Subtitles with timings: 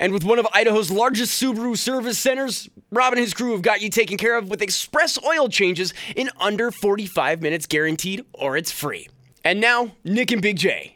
[0.00, 3.82] And with one of Idaho's largest Subaru service centers, Rob and his crew have got
[3.82, 8.72] you taken care of with express oil changes in under 45 minutes guaranteed, or it's
[8.72, 9.08] free.
[9.44, 10.94] And now, Nick and Big J.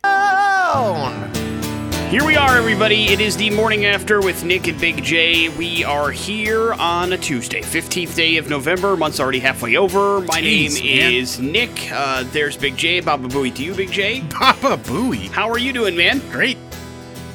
[2.11, 3.05] Here we are, everybody.
[3.12, 5.51] It is the morning after with Nick and Big J.
[5.51, 8.97] We are here on a Tuesday, 15th day of November.
[8.97, 10.21] Month's already halfway over.
[10.23, 11.12] My Jeez, name man.
[11.12, 11.93] is Nick.
[11.93, 13.01] Uh, there's Big J.
[13.01, 14.23] Baba Booey to you, Big J.
[14.31, 15.29] Papa Booey.
[15.29, 16.21] How are you doing, man?
[16.31, 16.57] Great.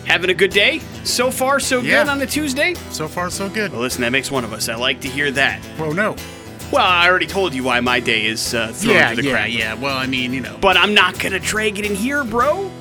[0.09, 0.81] Having a good day?
[1.03, 2.03] So far, so Yeah.
[2.03, 2.73] good on a Tuesday?
[2.89, 3.71] So far, so good.
[3.71, 4.67] Well, listen, that makes one of us.
[4.67, 5.59] I like to hear that.
[5.77, 6.15] Well, no.
[6.71, 9.31] Well, I already told you why my day is uh, thrown Yeah, to the yeah,
[9.31, 9.49] crap.
[9.51, 9.73] yeah.
[9.75, 10.57] Well, I mean, you know.
[10.59, 12.71] But I'm not going to drag it in here, bro.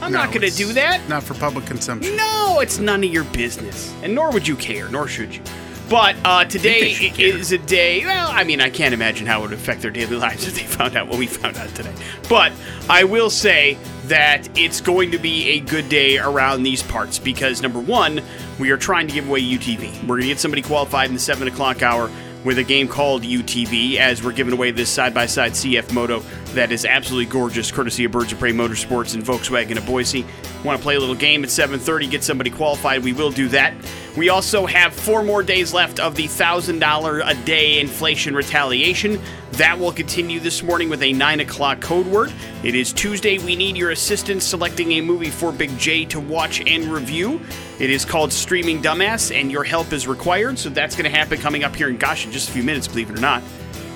[0.00, 1.08] I'm no, not going to do that.
[1.08, 2.14] Not for public consumption.
[2.16, 3.92] No, it's none of your business.
[4.02, 5.40] And nor would you care, nor should you.
[5.88, 7.26] But uh, today they should i- care.
[7.38, 10.16] is a day, well, I mean, I can't imagine how it would affect their daily
[10.26, 11.92] lives if they found out what we found out today.
[12.28, 12.52] But
[12.90, 13.76] I will say
[14.08, 18.22] that it's going to be a good day around these parts because, number one,
[18.58, 20.02] we are trying to give away UTV.
[20.02, 22.10] We're going to get somebody qualified in the 7 o'clock hour
[22.44, 26.20] with a game called UTV as we're giving away this side by side CF Moto
[26.54, 30.24] that is absolutely gorgeous, courtesy of Birds of Prey Motorsports and Volkswagen of Boise.
[30.64, 33.02] Want to play a little game at 7:30, get somebody qualified?
[33.02, 33.74] We will do that.
[34.16, 39.20] We also have four more days left of the thousand dollar a day inflation retaliation.
[39.52, 42.32] That will continue this morning with a nine o'clock code word.
[42.64, 43.36] It is Tuesday.
[43.38, 47.42] We need your assistance selecting a movie for Big J to watch and review.
[47.78, 50.58] It is called Streaming Dumbass, and your help is required.
[50.58, 52.88] So that's going to happen coming up here in gosh in just a few minutes,
[52.88, 53.42] believe it or not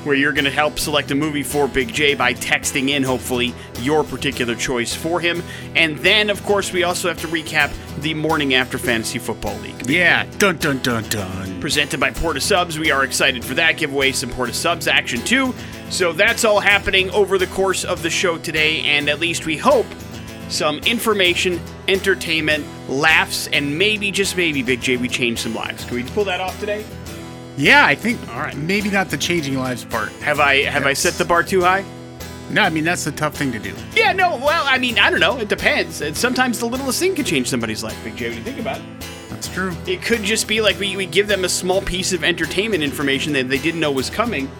[0.04, 3.54] where you're going to help select a movie for Big J by texting in, hopefully,
[3.80, 5.42] your particular choice for him.
[5.74, 9.88] And then, of course, we also have to recap the morning after Fantasy Football League.
[9.88, 10.24] Yeah.
[10.38, 11.60] Dun, dun, dun, dun.
[11.60, 12.78] Presented by Port of Subs.
[12.78, 13.76] We are excited for that.
[13.76, 15.54] Give away some Port of Subs action, too.
[15.90, 19.56] So that's all happening over the course of the show today, and at least we
[19.56, 19.86] hope
[20.48, 25.84] some information, entertainment, laughs, and maybe, just maybe, Big J, we change some lives.
[25.84, 26.84] Can we pull that off today?
[27.56, 28.20] Yeah, I think.
[28.28, 28.56] All right.
[28.56, 30.10] Maybe not the changing lives part.
[30.22, 31.84] Have I have I set the bar too high?
[32.50, 33.74] No, I mean that's the tough thing to do.
[33.94, 35.38] Yeah, no, well, I mean, I don't know.
[35.38, 36.00] It depends.
[36.00, 38.78] And sometimes the littlest thing could change somebody's life, Big J, when you think about
[38.78, 38.84] it.
[39.28, 39.74] That's true.
[39.86, 43.32] It could just be like we, we give them a small piece of entertainment information
[43.34, 44.50] that they didn't know was coming,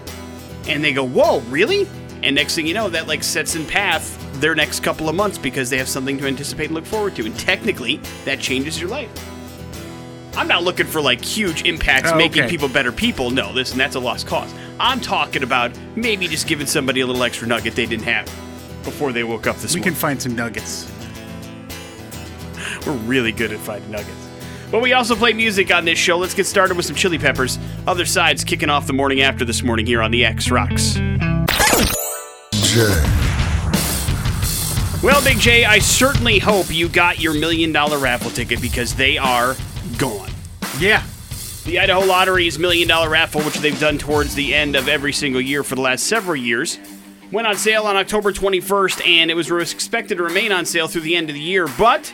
[0.69, 1.89] and they go, whoa, really?
[2.23, 5.37] And next thing you know, that like sets in path their next couple of months
[5.37, 7.27] because they have something to anticipate and look forward to.
[7.27, 9.11] And technically, that changes your life.
[10.37, 12.51] I'm not looking for like huge impacts Oh, making okay.
[12.51, 13.31] people better people.
[13.31, 14.53] No, listen, that's a lost cause.
[14.79, 18.27] I'm talking about maybe just giving somebody a little extra nugget they didn't have
[18.85, 19.91] before they woke up this We morning.
[19.93, 20.91] We can find some nuggets.
[22.87, 24.29] We're really good at finding nuggets.
[24.71, 26.17] But we also play music on this show.
[26.17, 27.59] Let's get started with some Chili Peppers.
[27.87, 30.97] Other sides kicking off the morning after this morning here on the X Rocks.
[35.03, 39.17] Well, Big J, I certainly hope you got your million dollar raffle ticket because they
[39.17, 39.57] are
[39.97, 40.29] gone.
[40.79, 41.03] Yeah.
[41.65, 45.41] The Idaho Lottery's million dollar raffle, which they've done towards the end of every single
[45.41, 46.79] year for the last several years,
[47.33, 51.01] went on sale on October 21st, and it was expected to remain on sale through
[51.01, 52.13] the end of the year, but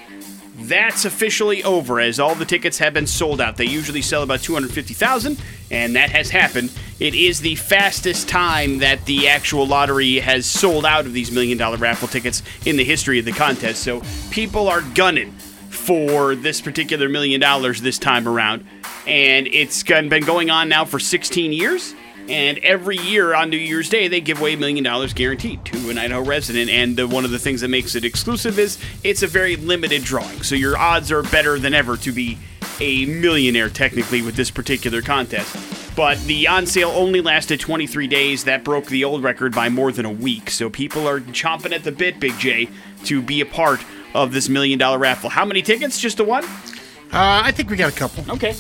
[0.58, 3.56] that's officially over as all the tickets have been sold out.
[3.56, 5.42] They usually sell about 250,000,
[5.72, 6.70] and that has happened.
[6.98, 11.58] It is the fastest time that the actual lottery has sold out of these million
[11.58, 13.82] dollar raffle tickets in the history of the contest.
[13.82, 15.32] So people are gunning
[15.68, 18.66] for this particular million dollars this time around.
[19.06, 21.94] And it's been going on now for 16 years.
[22.30, 25.90] And every year on New Year's Day, they give away a million dollars guaranteed to
[25.90, 26.70] an Idaho resident.
[26.70, 30.02] And uh, one of the things that makes it exclusive is it's a very limited
[30.02, 30.42] drawing.
[30.42, 32.38] So your odds are better than ever to be
[32.80, 35.85] a millionaire, technically, with this particular contest.
[35.96, 38.44] But the on sale only lasted 23 days.
[38.44, 40.50] That broke the old record by more than a week.
[40.50, 42.68] So people are chomping at the bit, Big J,
[43.04, 43.82] to be a part
[44.14, 45.30] of this million dollar raffle.
[45.30, 45.98] How many tickets?
[45.98, 46.44] Just the one?
[46.44, 48.30] Uh, I think we got a couple.
[48.34, 48.54] Okay.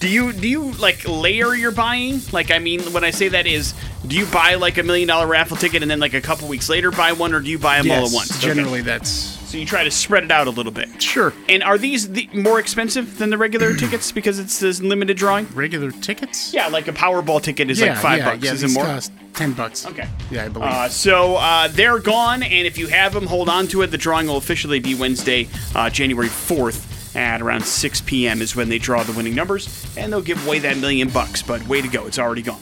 [0.00, 2.22] Do you do you like layer your buying?
[2.32, 3.74] Like I mean, when I say that is,
[4.06, 6.70] do you buy like a million dollar raffle ticket and then like a couple weeks
[6.70, 8.30] later buy one, or do you buy them all at once?
[8.30, 8.54] Okay.
[8.54, 11.02] generally that's So you try to spread it out a little bit.
[11.02, 11.34] sure.
[11.50, 15.46] And are these the, more expensive than the regular tickets because it's this limited drawing?
[15.48, 16.54] Regular tickets?
[16.54, 18.44] Yeah, like a Powerball ticket is yeah, like five yeah, bucks.
[18.44, 18.84] Yeah, is it more?
[18.84, 19.84] cost ten bucks.
[19.84, 20.08] Okay.
[20.30, 20.70] Yeah, I believe.
[20.70, 23.88] Uh, so uh, they're gone, and if you have them, hold on to it.
[23.88, 26.89] The drawing will officially be Wednesday, uh, January 4th.
[27.14, 28.40] At around 6 p.m.
[28.42, 31.42] is when they draw the winning numbers, and they'll give away that million bucks.
[31.42, 32.60] But way to go, it's already gone.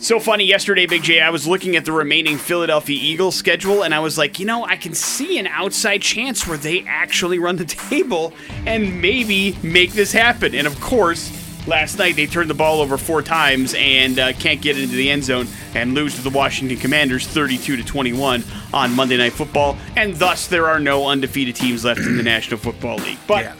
[0.00, 3.92] So funny, yesterday, Big J, I was looking at the remaining Philadelphia Eagles schedule, and
[3.92, 7.56] I was like, you know, I can see an outside chance where they actually run
[7.56, 8.32] the table
[8.64, 10.54] and maybe make this happen.
[10.54, 14.60] And of course, last night they turned the ball over four times and uh, can't
[14.60, 18.42] get into the end zone and lose to the Washington Commanders 32 to 21
[18.72, 22.58] on Monday Night Football, and thus there are no undefeated teams left in the National
[22.58, 23.18] Football League.
[23.26, 23.52] But Yeah.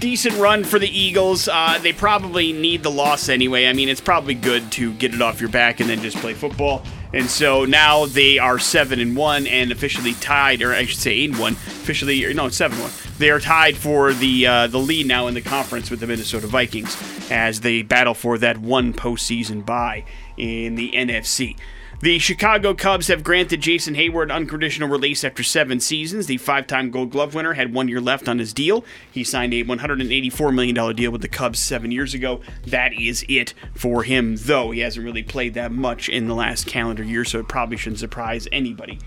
[0.00, 1.48] decent run for the Eagles.
[1.48, 3.66] Uh, they probably need the loss anyway.
[3.68, 6.34] I mean, it's probably good to get it off your back and then just play
[6.34, 6.82] football.
[7.14, 11.12] And so now they are seven and one and officially tied, or I should say
[11.12, 11.52] eight and one.
[11.52, 12.90] Officially, no, it's seven one.
[13.22, 16.48] They are tied for the uh, the lead now in the conference with the Minnesota
[16.48, 16.96] Vikings
[17.30, 20.04] as they battle for that one postseason bye
[20.36, 21.56] in the NFC.
[22.00, 26.26] The Chicago Cubs have granted Jason Heyward unconditional release after seven seasons.
[26.26, 28.84] The five time Gold Glove winner had one year left on his deal.
[29.12, 32.40] He signed a $184 million deal with the Cubs seven years ago.
[32.66, 34.72] That is it for him, though.
[34.72, 38.00] He hasn't really played that much in the last calendar year, so it probably shouldn't
[38.00, 38.98] surprise anybody.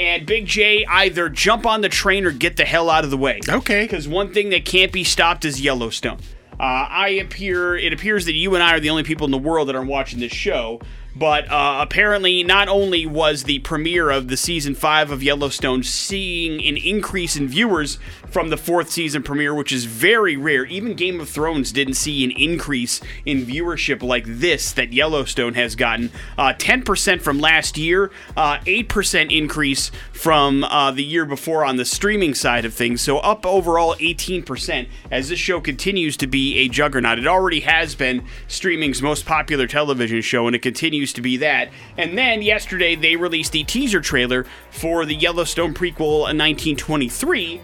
[0.00, 3.18] And Big J, either jump on the train or get the hell out of the
[3.18, 3.38] way.
[3.46, 3.82] Okay.
[3.82, 6.18] Because one thing that can't be stopped is Yellowstone.
[6.58, 7.76] Uh, I appear.
[7.76, 9.84] It appears that you and I are the only people in the world that are
[9.84, 10.80] watching this show.
[11.20, 16.64] But uh, apparently, not only was the premiere of the season five of Yellowstone seeing
[16.64, 17.98] an increase in viewers
[18.30, 20.64] from the fourth season premiere, which is very rare.
[20.64, 25.76] Even Game of Thrones didn't see an increase in viewership like this that Yellowstone has
[25.76, 26.10] gotten.
[26.38, 31.84] Uh, 10% from last year, uh, 8% increase from uh, the year before on the
[31.84, 33.02] streaming side of things.
[33.02, 37.18] So up overall 18% as this show continues to be a juggernaut.
[37.18, 41.70] It already has been streaming's most popular television show, and it continues to be that.
[41.96, 47.60] And then yesterday they released the teaser trailer for the Yellowstone prequel in 1923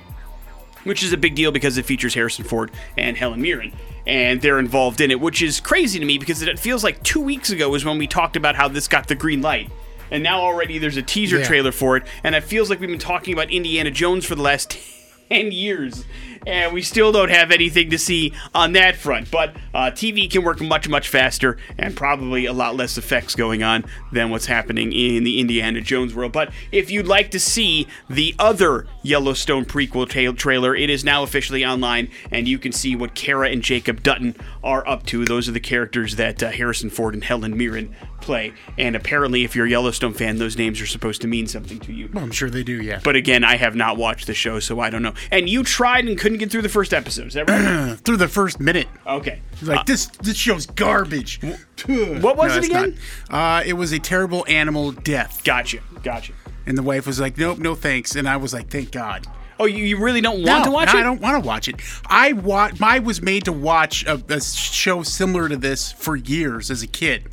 [0.85, 3.73] which is a big deal because it features Harrison Ford and Helen Mirren.
[4.07, 7.21] And they're involved in it, which is crazy to me because it feels like two
[7.21, 9.69] weeks ago is when we talked about how this got the green light.
[10.13, 11.45] And now already there's a teaser Yeah.
[11.45, 12.05] trailer for it.
[12.23, 14.79] And it feels like we've been talking about Indiana Jones for the last
[15.29, 16.05] 10 years.
[16.47, 19.31] And we still don't have anything to see on that front.
[19.31, 23.63] But uh, TV can work much, much faster and probably a lot less effects going
[23.63, 26.33] on than what's happening in the Indiana Jones world.
[26.33, 31.23] But if you'd like to see the other Yellowstone prequel ta- trailer, it is now
[31.23, 35.25] officially online, and you can see what Cara and Jacob Dutton are up to.
[35.25, 38.53] Those are the characters that uh, Harrison Ford and Helen Mirren play.
[38.79, 41.93] And apparently, if you're a Yellowstone fan, those names are supposed to mean something to
[41.93, 42.11] you.
[42.13, 43.01] Well, I'm sure they do, yeah.
[43.03, 45.15] But again, I have not watched the show, so I don't know.
[45.31, 47.29] And you tried and couldn't get through the first episode.
[47.29, 47.99] Is that right?
[48.05, 49.41] Through the first minute, okay.
[49.59, 51.41] he's like, this this show's garbage.
[51.43, 52.85] what was No, it it's not.
[52.89, 52.99] again?
[53.31, 55.43] Uh, it was a terrible animal death.
[55.45, 55.79] Gotcha.
[56.03, 56.33] Gotcha.
[56.67, 58.17] And the wife was like, nope, no thanks.
[58.17, 59.27] And I was like, thank God.
[59.59, 61.01] Oh, you, you really don't want to watch no, it?
[61.01, 61.77] I don't want to watch it.
[62.07, 66.71] I wa- I was made to watch a, a show similar to this for years
[66.71, 67.31] as a kid.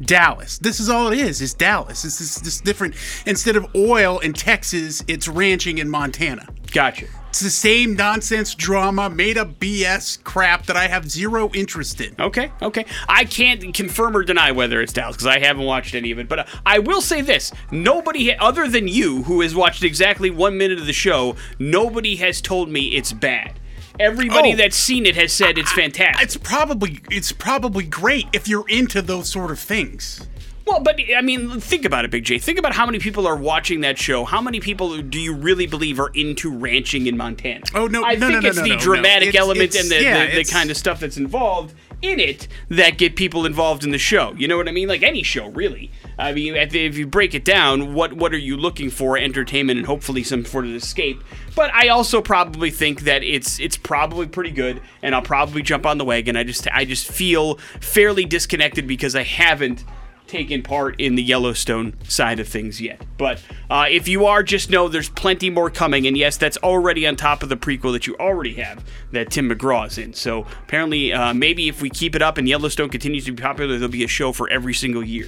[0.00, 0.58] Dallas.
[0.58, 1.40] This is all it is.
[1.40, 2.02] Is Dallas.
[2.02, 2.94] This is this different.
[3.26, 6.46] Instead of oil in Texas, it's ranching in Montana.
[6.72, 7.06] Gotcha.
[7.28, 12.14] It's the same nonsense drama, made up BS crap that I have zero interest in.
[12.18, 12.86] Okay, okay.
[13.08, 16.28] I can't confirm or deny whether it's Dallas because I haven't watched any of it.
[16.28, 20.56] But uh, I will say this: nobody, other than you, who has watched exactly one
[20.56, 23.58] minute of the show, nobody has told me it's bad.
[24.00, 24.56] Everybody Oh.
[24.56, 26.22] that's seen it has said it's fantastic.
[26.22, 30.26] It's probably it's probably great if you're into those sort of things.
[30.68, 32.38] Well, but I mean, think about it, Big J.
[32.38, 34.26] Think about how many people are watching that show.
[34.26, 37.64] How many people do you really believe are into ranching in Montana?
[37.74, 40.36] Oh, no- I no, think no, no, it's the dramatic element and the, yeah, the,
[40.36, 44.34] the kind of stuff that's involved in it that get people involved in the show.
[44.34, 44.88] You know what I mean?
[44.88, 45.90] Like any show, really.
[46.18, 49.16] I mean, if you break it down, what what are you looking for?
[49.16, 51.22] Entertainment and hopefully some sort of escape.
[51.56, 55.86] But I also probably think that it's it's probably pretty good, and I'll probably jump
[55.86, 56.36] on the wagon.
[56.36, 59.84] I just I just feel fairly disconnected because I haven't
[60.28, 63.00] taken part in the Yellowstone side of things yet.
[63.16, 66.06] But uh, if you are, just know there's plenty more coming.
[66.06, 69.50] And yes, that's already on top of the prequel that you already have that Tim
[69.50, 70.12] McGraw is in.
[70.12, 73.74] So apparently, uh, maybe if we keep it up and Yellowstone continues to be popular,
[73.78, 75.26] there'll be a show for every single year.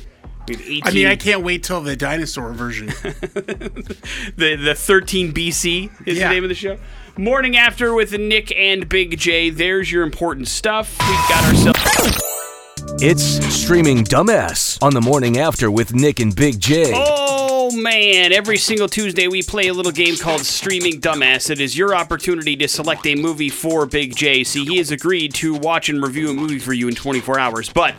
[0.49, 2.87] We have 18, I mean, I can't wait till the dinosaur version.
[4.37, 6.29] the the 13 BC is Yeah.
[6.29, 6.79] the name of the show.
[7.17, 9.51] Morning after with Nick and Big J.
[9.51, 10.97] There's your important stuff.
[10.99, 12.23] We've got ourselves.
[12.99, 13.23] It's
[13.55, 16.93] Streaming Dumbass on the morning after with Nick and Big J.
[16.95, 21.51] Oh man, every single Tuesday we play a little game called Streaming Dumbass.
[21.51, 24.45] It is your opportunity to select a movie for Big J.
[24.45, 27.71] See, he has agreed to watch and review a movie for you in 24 hours,
[27.71, 27.97] but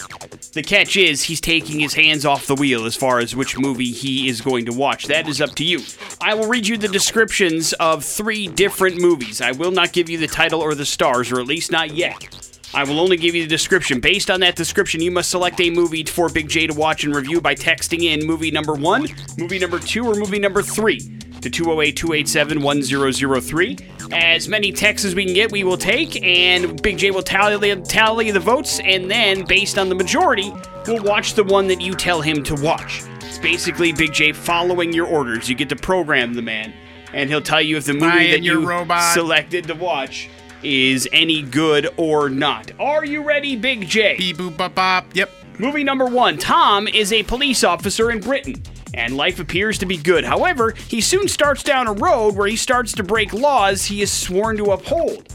[0.54, 3.92] The catch is he's taking his hands off the wheel as far as which movie
[3.92, 5.08] he is going to watch.
[5.08, 5.80] That is up to you.
[6.22, 9.42] I will read you the descriptions of three different movies.
[9.42, 12.51] I will not give you the title or the stars, or at least not yet.
[12.74, 14.00] I will only give you the description.
[14.00, 17.14] Based on that description, you must select a movie for Big J to watch and
[17.14, 21.00] review by texting in movie number one, movie number two, or movie number three
[21.42, 23.78] to 208 287 1003.
[24.14, 27.76] As many texts as we can get, we will take, and Big J will tally,
[27.82, 30.54] tally the votes, and then, based on the majority,
[30.88, 33.04] we'll watch the one that you tell him to watch.
[33.22, 35.50] It's basically Big J following your orders.
[35.50, 36.74] You get to program the man,
[37.12, 39.14] and he'll tell you if the movie Ryan, that you robot.
[39.14, 40.30] selected to watch
[40.64, 42.72] is any good or not.
[42.80, 44.16] Are you ready, Big J?
[44.18, 45.06] Beep boop bop bop.
[45.16, 45.30] Yep.
[45.60, 48.62] Movie number one Tom is a police officer in Britain,
[48.94, 50.24] and life appears to be good.
[50.24, 54.12] However, he soon starts down a road where he starts to break laws he is
[54.12, 55.28] sworn to uphold.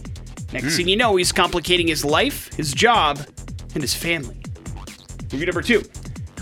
[0.52, 0.76] Next hmm.
[0.76, 3.18] thing you know, he's complicating his life, his job,
[3.74, 4.42] and his family.
[5.32, 5.82] Movie number two.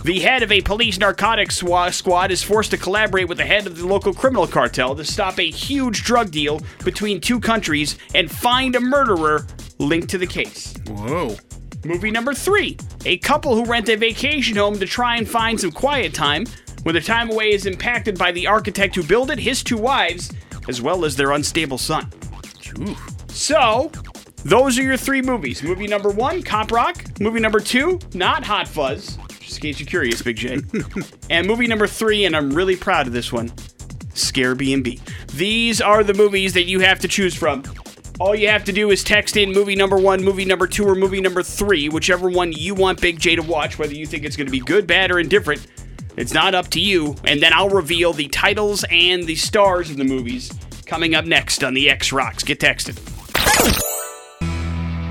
[0.05, 3.79] The head of a police narcotics squad is forced to collaborate with the head of
[3.79, 8.77] the local criminal cartel to stop a huge drug deal between two countries and find
[8.77, 9.47] a murderer
[9.79, 10.75] linked to the case.
[10.89, 11.37] Whoa.
[11.87, 15.73] Movie number three a couple who rent a vacation home to try and find some
[15.73, 16.45] quiet time.
[16.83, 20.31] When their time away is impacted by the architect who built it, his two wives,
[20.69, 22.13] as well as their unstable son.
[22.79, 22.95] Ooh.
[23.29, 23.91] So,
[24.45, 25.63] those are your three movies.
[25.63, 27.03] Movie number one, Cop Rock.
[27.21, 29.19] Movie number two, not Hot Fuzz.
[29.45, 30.61] Just in case you're curious, Big J.
[31.31, 33.53] and movie number three, and I'm really proud of this one,
[34.15, 35.01] Scare B&B.
[35.35, 37.63] These are the movies that you have to choose from.
[38.21, 40.95] All you have to do is text in movie number one, movie number two, or
[40.95, 44.37] movie number three, whichever one you want Big J to watch, whether you think it's
[44.37, 45.67] going to be good, bad, or indifferent.
[46.17, 47.17] It's not up to you.
[47.25, 50.53] And then I'll reveal the titles and the stars of the movies
[50.87, 52.45] coming up next on the X Rocks.
[52.45, 53.14] Get texted.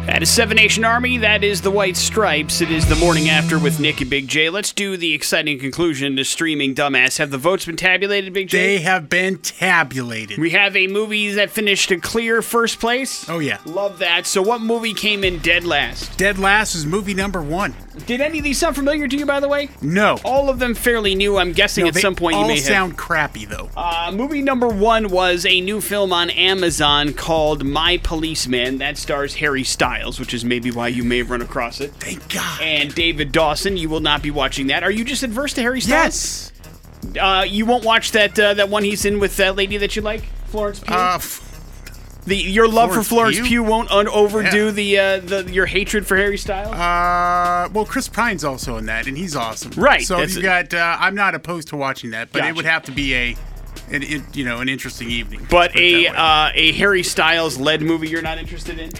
[0.05, 1.17] That is Seven Nation Army.
[1.17, 2.59] That is the White Stripes.
[2.59, 4.49] It is the morning after with Nick and Big J.
[4.49, 7.19] Let's do the exciting conclusion to streaming Dumbass.
[7.19, 8.57] Have the votes been tabulated, Big J?
[8.57, 10.37] They have been tabulated.
[10.39, 13.27] We have a movie that finished a clear first place.
[13.29, 13.59] Oh, yeah.
[13.65, 14.25] Love that.
[14.27, 16.17] So, what movie came in dead last?
[16.17, 17.73] Dead Last is movie number one.
[18.05, 19.69] Did any of these sound familiar to you, by the way?
[19.81, 20.17] No.
[20.25, 21.37] All of them fairly new.
[21.37, 22.63] I'm guessing No, at some point you may have.
[22.63, 23.69] sound crappy though.
[23.77, 28.79] Uh, movie number one was a new film on Amazon called My Policeman.
[28.79, 31.91] That stars Harry Styles, which is maybe why you may have run across it.
[31.95, 32.61] Thank God.
[32.61, 33.77] And David Dawson.
[33.77, 34.83] You will not be watching that.
[34.83, 36.51] Are you just adverse to Harry Styles?
[37.05, 37.19] yes.
[37.19, 40.01] Uh, you won't watch that uh, that one he's in with that lady that you
[40.01, 40.95] like, Florence Pugh.
[40.95, 41.19] Uh,
[42.25, 43.45] the your love for Florence Florence Pugh?
[43.47, 44.71] Pugh, won't un- overdo Yeah.
[44.71, 46.73] the uh, the your hatred for Harry Styles.
[46.73, 49.71] uh, well, Chris Pine's also in that, and he's awesome.
[49.73, 50.73] Right, So you got.
[50.73, 52.49] Uh, I'm not opposed to watching that, but Gotcha.
[52.51, 53.35] it would have to be a,
[53.91, 55.45] an, you know, an interesting evening.
[55.51, 58.91] but a uh, a Harry Styles led movie you're not interested in.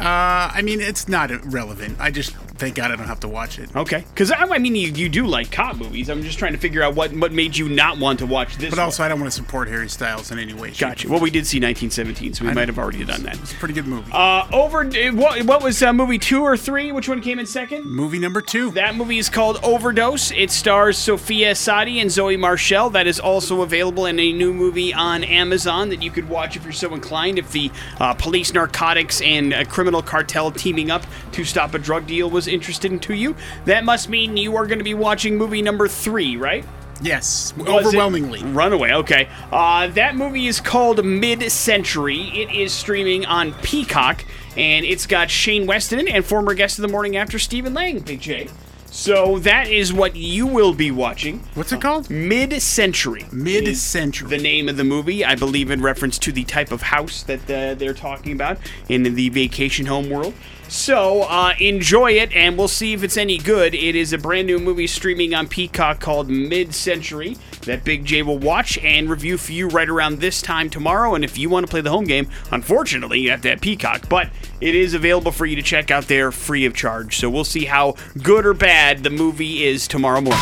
[0.00, 1.98] Uh, I mean, it's not relevant.
[2.00, 3.74] I just thank God I don't have to watch it.
[3.74, 6.08] Okay, because I, I mean you, you do like cop movies.
[6.08, 8.70] I'm just trying to figure out what what made you not want to watch this.
[8.70, 8.84] But one.
[8.84, 10.70] also, I don't want to support Harry Styles in any way.
[10.72, 11.08] Gotcha.
[11.08, 13.38] Well, we did see 1917, so we might have already done that.
[13.40, 14.10] It's a pretty good movie.
[14.12, 14.84] Uh, over.
[14.84, 16.92] What, what was uh, movie two or three?
[16.92, 17.84] Which one came in second?
[17.86, 18.70] movie number two.
[18.72, 20.30] That movie is called Overdose.
[20.32, 22.90] It stars Sofia Essaïdi and Zoe Marshall.
[22.90, 26.64] That is also available in a new movie on Amazon that you could watch if
[26.64, 27.38] you're so inclined.
[27.38, 32.06] If the uh, police, narcotics, and uh, criminal cartel teaming up to stop a drug
[32.06, 35.62] deal was interesting to you, that must mean you are going to be watching movie
[35.62, 36.64] number three, right?
[37.02, 38.42] yes, Was it- overwhelmingly.
[38.44, 39.26] Runaway, okay.
[39.50, 42.18] Uh, that movie is called Mid Century.
[42.34, 44.22] It is streaming on Peacock,
[44.54, 47.72] and it's got Shane West in it and former guest of the morning after Stephen
[47.72, 48.48] Lang, Big J.
[48.92, 51.38] So that is what you will be watching.
[51.54, 52.10] What's it called?
[52.10, 53.24] Mid Century.
[53.30, 54.28] Mid-century.
[54.28, 57.40] The name of the movie, I believe, in reference to the type of house that
[57.50, 60.34] uh, they're talking about in the vacation home world.
[60.70, 63.74] So uh, enjoy it, and we'll see if it's any good.
[63.74, 68.22] It is a brand new movie streaming on Peacock called Mid Century that Big J
[68.22, 71.16] will watch and review for you right around this time tomorrow.
[71.16, 74.08] And if you want to play the home game, unfortunately, you have to have Peacock,
[74.08, 77.18] but it is available for you to check out there free of charge.
[77.18, 80.40] So we'll see how good or bad the movie is tomorrow morning.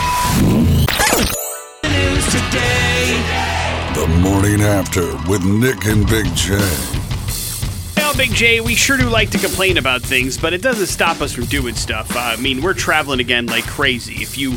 [3.95, 6.98] The morning after with Nick and Big J.
[8.19, 11.33] Big J, we sure do like to complain about things, but it doesn't stop us
[11.33, 12.17] from doing stuff.
[12.17, 14.21] Uh, I mean, we're traveling again like crazy.
[14.21, 14.57] If you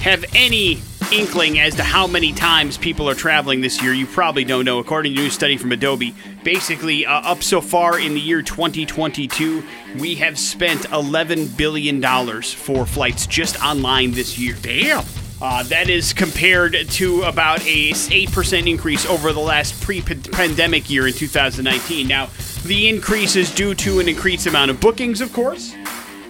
[0.00, 0.80] have any
[1.12, 4.78] inkling as to how many times people are traveling this year, you probably don't know.
[4.78, 8.40] According to a new study from Adobe, basically, uh, up so far in the year
[8.40, 9.62] 2022,
[9.98, 12.00] we have spent $11 billion
[12.42, 14.56] for flights just online this year.
[14.62, 15.04] Damn.
[15.38, 21.12] Uh, that is compared to about a 8% increase over the last pre-pandemic year in
[21.12, 22.08] 2019.
[22.08, 22.30] Now,
[22.66, 25.74] the increase is due to an increased amount of bookings, of course,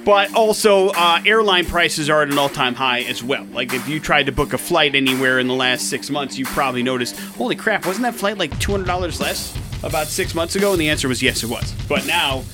[0.04, 3.44] But also, uh, airline prices are at an all time high as well.
[3.52, 6.44] Like, if you tried to book a flight anywhere in the last six months, you
[6.44, 10.70] probably noticed, holy crap, wasn't that flight like $200 less about six months ago?
[10.70, 11.72] And the answer was yes, it was.
[11.88, 12.44] But now,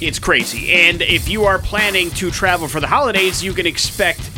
[0.00, 0.72] it's crazy.
[0.72, 4.30] And if you are planning to travel for the holidays, you can expect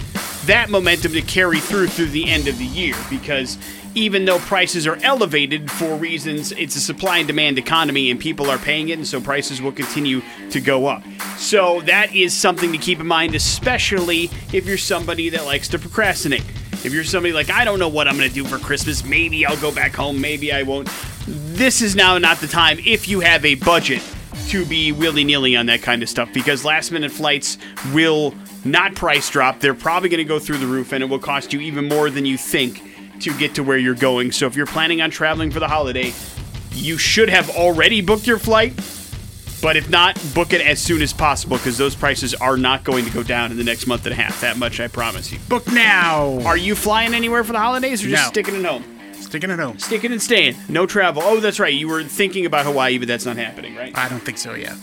[0.47, 3.57] that momentum to carry through through the end of the year because
[3.95, 8.51] even though prices are elevated for reasons it's a supply and demand economy and people
[8.51, 10.21] are paying it and so prices will continue
[10.51, 11.03] to go up.
[11.39, 15.79] So that is something to keep in mind especially if you're somebody that likes to
[15.79, 16.45] procrastinate.
[16.85, 19.47] If you're somebody like I don't know what I'm going to do for Christmas, maybe
[19.47, 20.89] I'll go back home, maybe I won't.
[21.27, 24.03] This is now not the time if you have a budget
[24.49, 27.57] to be willy nilly on that kind of stuff because last minute flights
[27.95, 28.35] will
[28.65, 29.61] not price drop.
[29.61, 32.11] They're probably going to go through the roof and it will cost you even more
[32.11, 32.83] than you think
[33.21, 34.33] to get to where you're going.
[34.33, 36.13] So if you're planning on traveling for the holiday,
[36.73, 38.75] you should have already booked your flight.
[39.63, 43.07] But if not, book it as soon as possible because those prices are not going
[43.07, 44.43] to go down in the next month and a half.
[44.43, 45.39] That much I promise you.
[45.49, 46.39] Book now.
[46.45, 48.29] Are you flying anywhere for the holidays or just No.
[48.29, 48.85] sticking at home?
[49.15, 49.79] Sticking at home.
[49.79, 50.55] Sticking and staying.
[50.69, 51.23] No travel.
[51.25, 51.73] Oh, that's right.
[51.73, 53.97] You were thinking about Hawaii, but that's not happening, right?
[53.97, 54.75] I don't think so yet.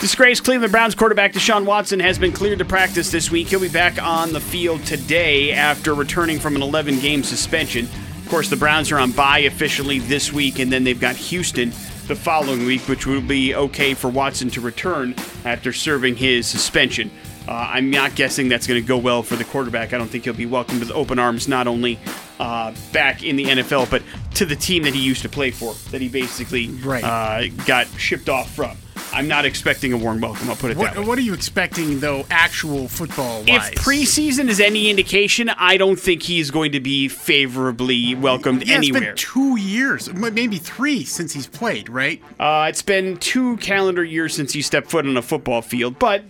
[0.00, 3.48] Disgraced Cleveland Browns quarterback Deshaun Watson has been cleared to practice this week.
[3.48, 7.86] He'll be back on the field today after returning from an 11 game suspension.
[8.22, 11.70] Of course, the Browns are on bye officially this week, and then they've got Houston
[12.06, 17.10] the following week, which will be okay for Watson to return after serving his suspension.
[17.48, 19.92] Uh, I'm not guessing that's going to go well for the quarterback.
[19.92, 21.98] I don't think he'll be welcomed with open arms, not only
[22.38, 24.02] uh, back in the NFL, but
[24.34, 27.02] to the team that he used to play for, that he basically Right.
[27.04, 28.76] uh, got shipped off from.
[29.10, 30.50] I'm not expecting a warm welcome.
[30.50, 30.98] I'll put it that way.
[31.00, 35.98] What, what are you expecting though, actual football if preseason is any indication, I don't
[35.98, 39.00] think he's going to be favorably welcomed yeah, it's anywhere.
[39.00, 42.22] been two years, maybe three since he's played, right?
[42.38, 46.22] Uh, it's been two calendar years since he stepped foot on a football field, but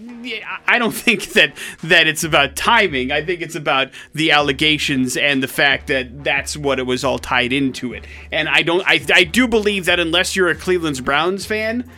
[0.69, 3.11] I don't think that that it's about timing.
[3.11, 7.19] I think it's about the allegations and the fact that that's what it was all
[7.19, 8.05] tied into it.
[8.33, 11.88] And I don't, I, I do believe that unless you're a Cleveland's Browns fan.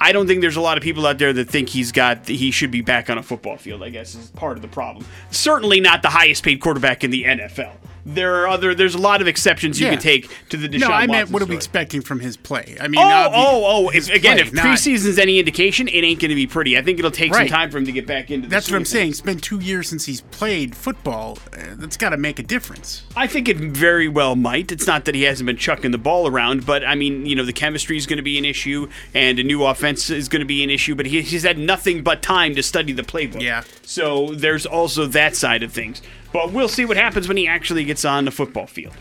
[0.00, 2.50] I don't think there's a lot of people out there that think he's got he
[2.50, 3.82] should be back on a football field.
[3.82, 5.06] I guess is part of the problem.
[5.30, 7.72] Certainly not the highest paid quarterback in the NFL.
[8.06, 8.74] There are other.
[8.74, 9.92] There's a lot of exceptions you Yeah.
[9.94, 12.36] can take to the Deshaun no, I meant Watson what are we expecting from his
[12.36, 12.76] play?
[12.80, 13.88] I mean, Oh, oh, oh!
[13.90, 16.76] If, again, play, if not- preseason's any indication, it ain't going to be pretty.
[16.76, 18.46] I think it'll take some time for him to get back into.
[18.48, 19.10] The That's what I'm saying.
[19.10, 21.38] It's been two years since he's played football.
[21.52, 23.04] Uh, that's got to make a difference.
[23.16, 24.70] I think it very well might.
[24.70, 27.44] It's not that he hasn't been chucking the ball around, but I mean, you know,
[27.44, 30.46] the chemistry is going to be an issue, and a new offense is going to
[30.46, 30.94] be an issue.
[30.94, 33.40] But he, he's had nothing but time to study the playbook.
[33.40, 33.62] Yeah.
[33.82, 36.02] So there's also that side of things.
[36.34, 38.92] But we'll see what happens when he actually gets on the football field.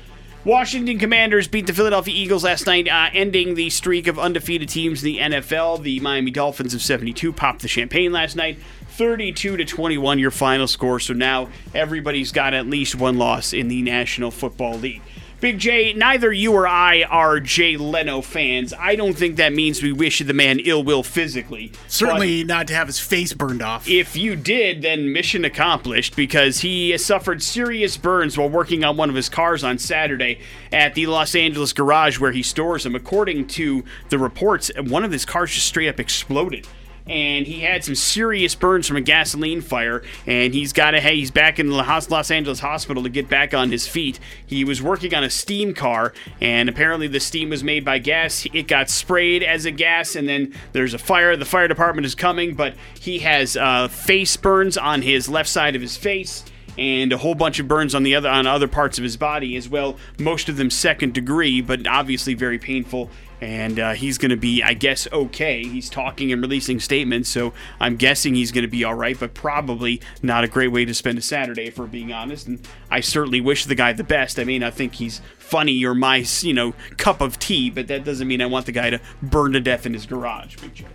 [0.46, 5.04] Washington Commanders beat the Philadelphia Eagles last night, uh, ending the streak of undefeated teams
[5.04, 5.82] in the NFL.
[5.82, 8.60] The Miami Dolphins of 72 popped the champagne last night.
[8.90, 11.00] 32 to 21 your final score.
[11.00, 15.02] So now everybody's got at least one loss in the National Football League.
[15.44, 18.74] Big J, neither you or I are Jay Leno fans.
[18.80, 21.74] I don't think that means we wish the man ill will physically.
[21.90, 23.86] Certainly not to have his face burned off.
[23.86, 29.10] If you did, then mission accomplished because he suffered serious burns while working on one
[29.10, 30.40] of his cars on Saturday
[30.72, 32.96] at the Los Angeles garage where he stores them.
[32.96, 36.66] According to the reports, one of his cars just straight up exploded.
[37.08, 41.18] And he had some serious burns from a gasoline fire, and he's got a Hey,
[41.18, 44.20] he's back in the Los Angeles hospital to get back on his feet.
[44.46, 48.48] He was working on a steam car, and apparently the steam was made by gas.
[48.54, 51.36] It got sprayed as a gas, and then there's a fire.
[51.36, 55.76] The fire department is coming, but he has uh, face burns on his left side
[55.76, 56.46] of his face
[56.78, 59.56] and a whole bunch of burns on the other on other parts of his body
[59.56, 59.98] as well.
[60.20, 63.10] Most of them second degree, but obviously very painful.
[63.44, 65.64] And uh, he's going to be, I guess, okay.
[65.66, 69.20] He's talking and releasing statements, so I'm guessing he's going to be all right.
[69.20, 72.48] But probably not a great way to spend a Saturday, if we're being honest.
[72.48, 74.40] And I certainly wish the guy the best.
[74.40, 78.06] I may not think he's funny or my, you know, cup of tea, but that
[78.06, 80.56] doesn't mean I want the guy to burn to death in his garage.
[80.62, 80.86] Big.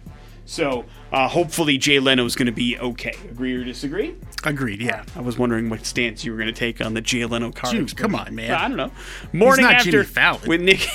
[0.47, 3.15] So uh, hopefully Jay Leno is going to be okay.
[3.31, 4.17] Agree or disagree?
[4.45, 4.81] Agreed.
[4.81, 5.05] Yeah.
[5.15, 7.71] I was wondering what stance you were going to take on the Jay Leno car.
[7.71, 8.53] Dude, come on, man.
[8.53, 8.91] I don't know.
[9.35, 10.07] Morning not after
[10.47, 10.89] with Nick.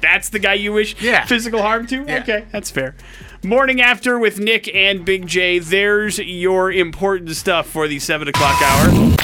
[0.00, 1.24] That's the guy you wish Yeah.
[1.24, 2.04] physical harm to.
[2.06, 2.18] Yeah.
[2.22, 2.94] Okay, that's fair.
[3.44, 5.58] Morning after with Nick and Big J.
[5.58, 9.15] There's your important stuff for the seven o'clock hour.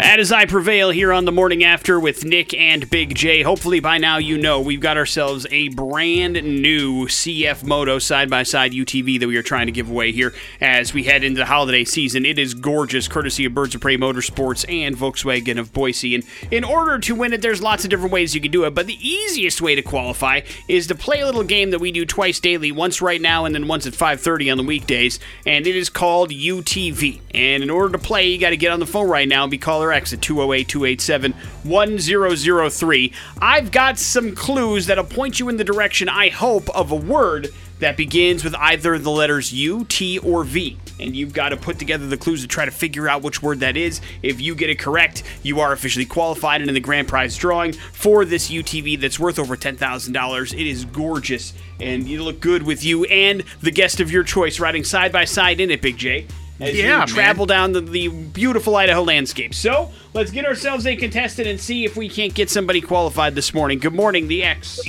[0.00, 3.42] That is I Prevail here on the morning after with Nick and Big J.
[3.42, 8.42] Hopefully, by now, you know we've got ourselves a brand new CF Moto side by
[8.42, 11.44] side UTV that we are trying to give away here as we head into the
[11.44, 12.24] holiday season.
[12.24, 16.14] It is gorgeous, courtesy of Birds of Prey Motorsports and Volkswagen of Boise.
[16.14, 18.74] And in order to win it, there's lots of different ways you can do it,
[18.74, 22.06] but the easiest way to qualify is to play a little game that we do
[22.06, 25.76] twice daily, once right now and then once at 5:30 on the weekdays, and it
[25.76, 27.20] is called UTV.
[27.34, 29.50] And in order to play, you got to get on the phone right now and
[29.50, 31.32] be caller At 208 287
[31.64, 33.12] 1003.
[33.40, 37.48] I've got some clues that'll point you in the direction, I hope, of a word
[37.80, 40.78] that begins with either the letters U, T, or V.
[41.00, 43.60] And you've got to put together the clues to try to figure out which word
[43.60, 44.00] that is.
[44.22, 47.72] If you get it correct, you are officially qualified and in the grand prize drawing
[47.72, 50.52] for this UTV that's worth over $10,000.
[50.52, 54.60] It is gorgeous and you look good with you and the guest of your choice
[54.60, 56.26] riding side by side in it, Big J
[56.60, 57.06] as Yeah, you man.
[57.06, 59.54] travel down the, the beautiful Idaho landscape.
[59.54, 63.54] So let's get ourselves a contestant and see if we can't get somebody qualified this
[63.54, 63.78] morning.
[63.78, 64.80] Good morning, the X.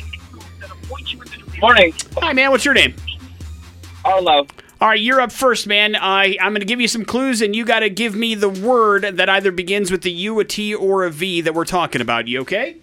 [1.59, 2.49] Morning, Hi, man.
[2.51, 2.95] What's your name?
[4.03, 4.47] Arlo.
[4.81, 5.95] All right, you're up first, man.
[5.95, 8.49] I I'm going to give you some clues, and you got to give me the
[8.49, 12.01] word that either begins with the U, a T, or a V that we're talking
[12.01, 12.27] about.
[12.27, 12.77] You okay?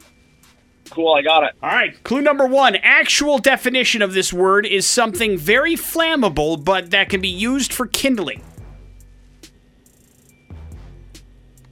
[0.90, 1.54] Cool, I got it.
[1.60, 2.00] All right.
[2.04, 2.76] Clue number one.
[2.76, 7.86] Actual definition of this word is something very flammable, but that can be used for
[7.88, 8.42] kindling.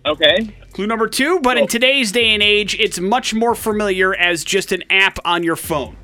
[0.07, 0.55] Okay.
[0.73, 4.73] Clue number two, but in today's day and age, it's much more familiar as just
[4.73, 5.97] an app on your phone.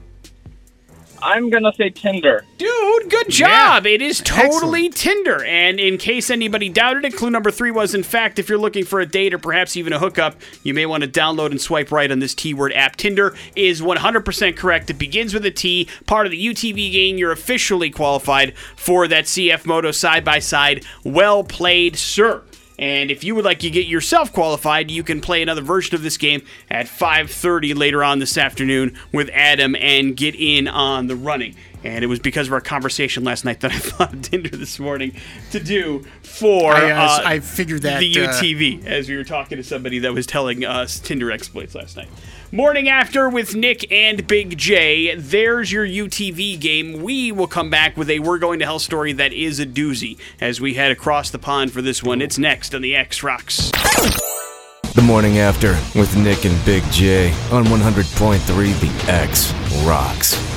[1.23, 2.45] I'm gonna say Tinder.
[2.59, 3.87] Dude, good job.
[3.87, 3.93] Yeah.
[3.93, 5.45] It is totally Tinder.
[5.45, 8.85] And in case anybody doubted it, clue number three was in fact, if you're looking
[8.85, 11.93] for a date or perhaps even a hookup, you may want to download and swipe
[11.93, 12.97] right on this T word app.
[12.97, 14.91] Tinder is 100% correct.
[14.91, 17.19] It begins with a T, part of the UTV game.
[17.19, 20.85] You're officially qualified for that CF Moto side by side.
[21.05, 22.43] Well played, sir.
[22.79, 26.03] And if you would like to get yourself qualified, you can play another version of
[26.03, 31.17] this game at 5:30 later on this afternoon with Adam and get in on the
[31.17, 31.55] running.
[31.85, 34.79] And it was because of our conversation last night that I thought of Tinder this
[34.79, 35.15] morning
[35.51, 39.25] to do for I, uh, uh, I figured that the uh, UTV as we were
[39.25, 42.09] talking to somebody that was telling us Tinder exploits last night.
[42.55, 45.15] Morning after with Nick and Big J.
[45.17, 47.03] There's your UTV game.
[47.03, 50.19] We will come back with a We're Going to Hell story that is a doozy
[50.39, 52.21] as we head across the pond for this one.
[52.21, 53.71] It's next on the X Rocks.
[53.71, 59.55] The morning after with Nick and Big J on 100.3 The X
[59.87, 60.52] Rocks.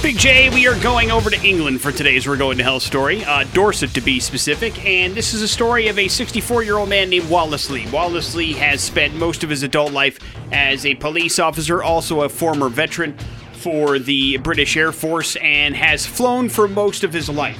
[0.00, 3.24] Big J, we are going over to England for today's We're Going to Hell story,
[3.24, 6.88] uh, Dorset to be specific, and this is a story of a 64 year old
[6.88, 7.90] man named Wallace Lee.
[7.90, 10.20] Wallace Lee has spent most of his adult life
[10.52, 13.18] as a police officer, also a former veteran
[13.54, 17.58] for the British Air Force, and has flown for most of his life.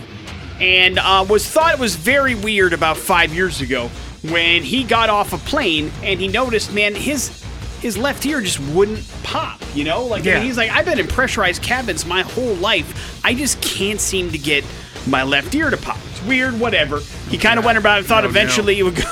[0.60, 3.88] And uh, was thought it was very weird about five years ago
[4.22, 7.44] when he got off a plane and he noticed, man, his
[7.80, 9.60] his left ear just wouldn't pop.
[9.74, 13.20] You know, like I mean, he's like, I've been in pressurized cabins my whole life.
[13.24, 14.64] I just can't seem to get
[15.06, 15.98] my left ear to pop.
[16.10, 17.00] It's weird, whatever.
[17.28, 18.30] He kind of went about it and thought Oh, no.
[18.30, 19.02] eventually it would go.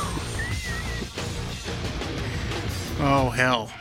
[2.99, 3.67] Oh hell.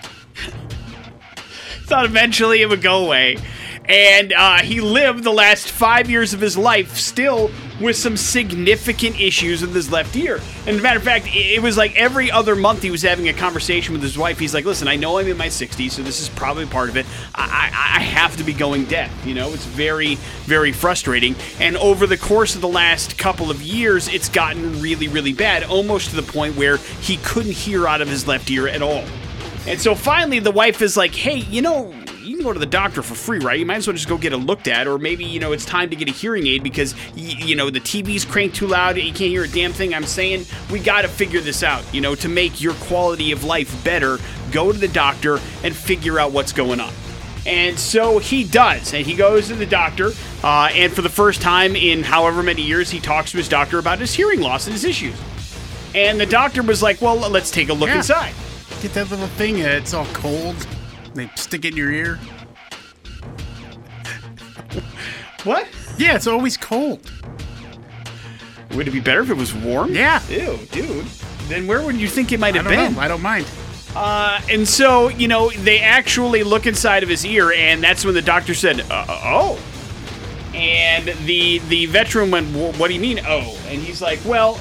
[1.85, 3.37] thought eventually it would go away.
[3.85, 9.19] And uh, he lived the last five years of his life still with some significant
[9.19, 10.39] issues with his left ear.
[10.59, 13.27] And as a matter of fact, it was like every other month he was having
[13.27, 14.39] a conversation with his wife.
[14.39, 16.97] He's like, listen, I know I'm in my 60s, so this is probably part of
[16.97, 17.05] it.
[17.33, 19.11] I, I, I have to be going deaf.
[19.25, 21.35] You know, it's very, very frustrating.
[21.59, 25.63] And over the course of the last couple of years, it's gotten really, really bad,
[25.63, 29.03] almost to the point where he couldn't hear out of his left ear at all.
[29.67, 31.93] And so finally, the wife is like, hey, you know,
[32.25, 33.59] you can go to the doctor for free, right?
[33.59, 35.65] You might as well just go get it looked at, or maybe, you know, it's
[35.65, 38.97] time to get a hearing aid because, y- you know, the TV's cranked too loud,
[38.97, 40.45] you can't hear a damn thing I'm saying.
[40.71, 44.17] We got to figure this out, you know, to make your quality of life better.
[44.51, 46.91] Go to the doctor and figure out what's going on.
[47.45, 50.11] And so he does, and he goes to the doctor,
[50.43, 53.77] uh, and for the first time in however many years, he talks to his doctor
[53.77, 55.15] about his hearing loss and his issues.
[55.93, 57.97] And the doctor was like, well, let's take a look Yeah.
[57.97, 58.33] inside.
[58.81, 59.59] Get that little thing.
[59.59, 60.55] It's all cold.
[61.15, 62.19] They stick it in your ear.
[65.43, 65.67] What?
[65.97, 67.09] Yeah, it's always cold.
[68.71, 69.93] Would it be better if it was warm?
[69.93, 70.21] Yeah.
[70.27, 71.05] Ew, dude.
[71.47, 72.93] Then where would you think it might I have don't been?
[72.95, 72.99] know.
[72.99, 73.45] I don't mind.
[73.95, 78.13] Uh, and so, you know, they actually look inside of his ear, and that's when
[78.13, 79.57] the doctor said, uh, "Oh."
[80.53, 84.59] And the the veteran went, "Wh- "What do you mean, oh?" And he's like, "Well,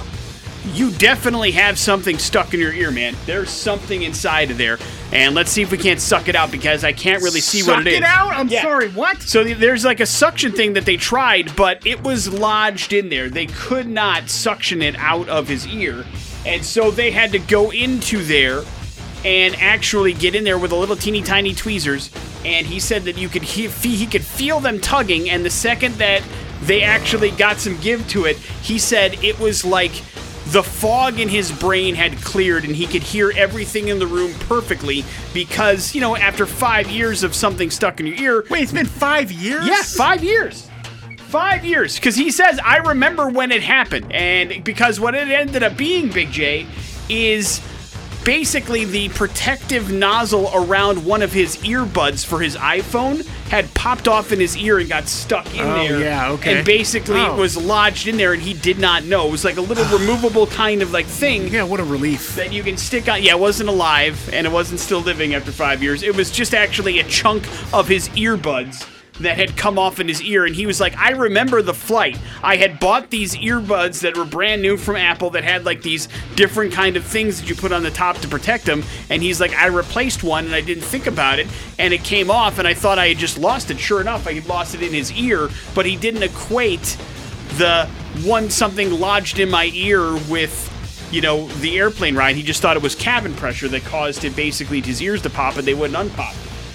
[0.72, 3.14] you definitely have something stuck in your ear, man.
[3.26, 4.78] There's something inside of there,
[5.12, 7.76] and let's see if we can't suck it out because I can't really see Suck
[7.78, 8.34] what it is." Suck it out?
[8.34, 8.62] I'm Yeah.
[8.62, 8.88] sorry.
[8.88, 9.22] What?
[9.22, 13.28] So there's like a suction thing that they tried, but it was lodged in there.
[13.28, 16.04] They could not suction it out of his ear.
[16.46, 18.62] And so they had to go into there
[19.24, 22.10] and actually get in there with a little teeny tiny tweezers.
[22.44, 25.94] And he said that you could he, he could feel them tugging, and the second
[25.96, 26.22] that
[26.62, 29.92] they actually got some give to it, he said it was like
[30.54, 34.32] the fog in his brain had cleared and he could hear everything in the room
[34.38, 38.44] perfectly because, you know, after five years of something stuck in your ear.
[38.48, 39.66] Wait, it's been five years?
[39.66, 40.70] Yeah, five years.
[41.18, 41.96] Five years.
[41.96, 44.12] Because he says, I remember when it happened.
[44.12, 46.68] And because what it ended up being, Big J,
[47.08, 47.60] is
[48.24, 54.32] basically the protective nozzle around one of his earbuds for his iPhone had popped off
[54.32, 56.00] in his ear and got stuck in Oh, there.
[56.00, 56.56] yeah, okay.
[56.56, 57.34] And basically Oh.
[57.34, 59.28] it was lodged in there and he did not know.
[59.28, 62.34] It was like a little removable kind of like thing Yeah, what a relief.
[62.36, 63.22] that you can stick on.
[63.22, 66.02] Yeah, it wasn't alive and it wasn't still living after five years.
[66.02, 68.86] It was just actually a chunk of his earbuds
[69.20, 70.44] that had come off in his ear.
[70.44, 72.18] And he was like, I remember the flight.
[72.42, 76.08] I had bought these earbuds that were brand new from Apple that had like these
[76.34, 78.82] different kind of things that you put on the top to protect them.
[79.10, 81.46] And he's like, I replaced one and I didn't think about it.
[81.78, 83.78] And it came off and I thought I had just lost it.
[83.78, 86.96] Sure enough, I had lost it in his ear, but he didn't equate
[87.56, 87.86] the
[88.24, 90.70] one something lodged in my ear with
[91.12, 92.34] you know, the airplane ride.
[92.34, 95.56] He just thought it was cabin pressure that caused it basically his ears to pop
[95.56, 96.34] and they wouldn't unpop.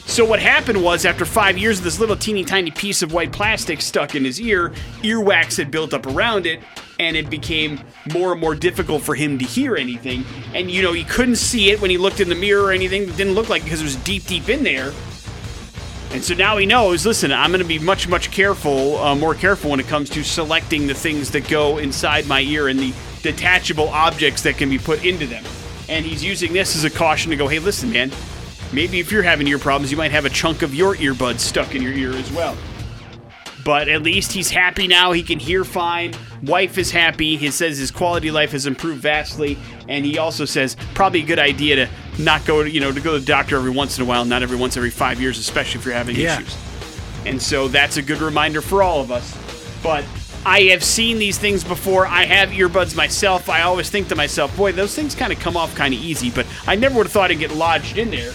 [0.10, 3.32] So what happened was after five years of this little teeny tiny piece of white
[3.32, 4.72] plastic stuck in his ear,
[5.04, 6.62] earwax had built up around it,
[7.00, 7.80] and it became
[8.12, 10.26] more and more difficult for him to hear anything.
[10.56, 13.04] And you know, he couldn't see it when he looked in the mirror or anything.
[13.04, 14.92] It didn't look like because it was deep, deep in there.
[16.10, 17.06] And so now he knows.
[17.06, 20.24] Listen, I'm going to be much, much careful, uh, more careful when it comes to
[20.24, 24.80] selecting the things that go inside my ear and the detachable objects that can be
[24.80, 25.44] put into them.
[25.88, 28.12] And he's using this as a caution to go, hey, listen, man,
[28.72, 31.76] maybe if you're having ear problems, you might have a chunk of your earbud stuck
[31.76, 32.58] in your ear as well.
[33.66, 35.12] But at least he's happy now.
[35.12, 36.14] He can hear fine.
[36.44, 37.36] Wife is happy.
[37.36, 39.58] He says his quality of life has improved vastly,
[39.90, 41.90] and he also says probably a good idea to
[42.24, 44.24] not go to you know to go to the doctor every once in a while,
[44.26, 46.36] not every once every five years, especially if you're having Yeah.
[46.40, 46.56] issues.
[47.26, 49.38] And so that's a good reminder for all of us.
[49.84, 50.06] But
[50.46, 52.08] I have seen these things before.
[52.08, 53.50] I have earbuds myself.
[53.50, 56.30] I always think to myself, boy, those things kind of come off kind of easy,
[56.30, 58.32] but I never would have thought it'd get lodged in there.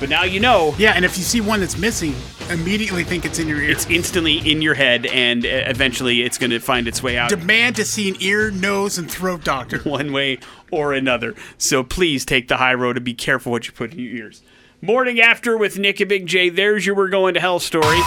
[0.00, 0.74] But now you know.
[0.78, 2.14] Yeah, and if you see one that's missing,
[2.48, 3.70] immediately think it's in your ear.
[3.70, 7.28] It's instantly in your head, and uh, eventually it's going to find its way out
[7.28, 9.78] Demand to see an ear, nose, and throat doctor.
[9.84, 10.38] one way
[10.70, 11.34] or another.
[11.58, 14.42] So please take the high road and be careful what you put in your ears.
[14.80, 16.48] Morning after with Nick and Big J.
[16.48, 18.00] There's your We're Going to Hell story.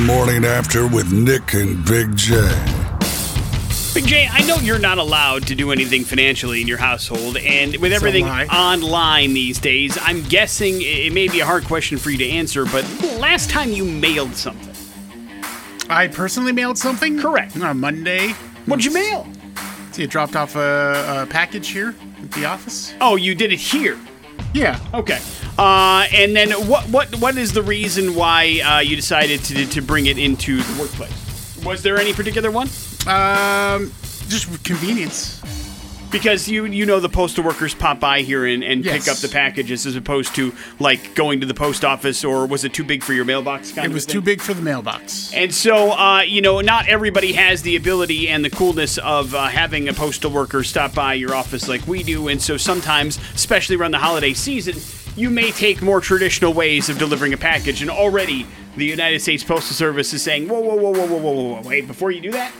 [0.00, 2.85] Morning after with Nick and Big J.
[3.96, 7.74] Big J, I know you're not allowed to do anything financially in your household, and
[7.76, 12.18] with everything online these days, I'm guessing it may be a hard question for you
[12.18, 12.84] to answer, but
[13.18, 14.74] last time you mailed something,
[15.88, 17.18] I personally mailed something.
[17.18, 17.58] Correct.
[17.58, 18.32] On Monday.
[18.66, 19.26] what'd you mail?
[19.92, 22.92] See, I dropped off a, a package here at the office.
[23.00, 23.98] Oh, you did it here.
[24.52, 24.78] Yeah.
[24.92, 25.20] Okay.
[25.56, 29.80] Uh, and then what what what is the reason why uh, you decided to to
[29.80, 31.64] bring it into the workplace?
[31.64, 32.68] Was there any particular one?
[33.06, 33.92] Um,
[34.28, 35.40] just convenience.
[36.10, 39.04] Because you you know the postal workers pop by here and, and yes.
[39.04, 42.64] pick up the packages as opposed to like going to the post office or was
[42.64, 43.76] it too big for your mailbox?
[43.76, 45.32] it was too big for the mailbox.
[45.34, 49.48] And so uh, you know not everybody has the ability and the coolness of uh,
[49.48, 52.28] having a postal worker stop by your office like we do.
[52.28, 54.76] And so sometimes, especially around the holiday season,
[55.16, 57.82] you may take more traditional ways of delivering a package.
[57.82, 61.32] And already the United States Postal Service is saying, whoa, whoa, whoa, whoa, whoa, whoa,
[61.32, 62.52] whoa, wait, before you do that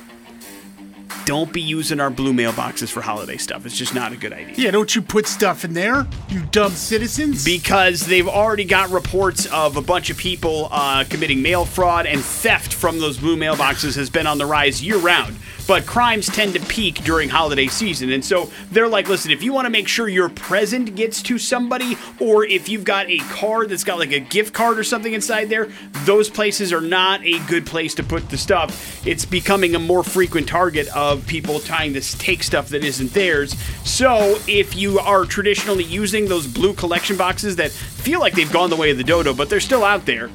[1.27, 3.67] don't be using our blue mailboxes for holiday stuff.
[3.67, 6.71] It's just not a good idea Yeah, don't you put stuff in there, you dumb
[6.73, 7.45] citizens.
[7.45, 12.21] because they've already got reports of a bunch of people uh, committing mail fraud and
[12.23, 15.37] theft from those blue mailboxes has been on the rise year round.
[15.67, 18.11] But crimes tend to peak during holiday season.
[18.13, 21.39] And so they're like, listen, if you want to make sure your present gets to
[21.39, 25.13] somebody, or if you've got a card that's got like a gift card or something
[25.13, 25.69] inside there,
[26.05, 29.05] those places are not a good place to put the stuff.
[29.05, 33.59] It's becoming a more frequent target of people trying to take stuff that isn't theirs.
[33.85, 38.71] So if you are traditionally using those blue collection boxes that feel like they've gone
[38.71, 40.31] the way of the dodo, but they're still out there,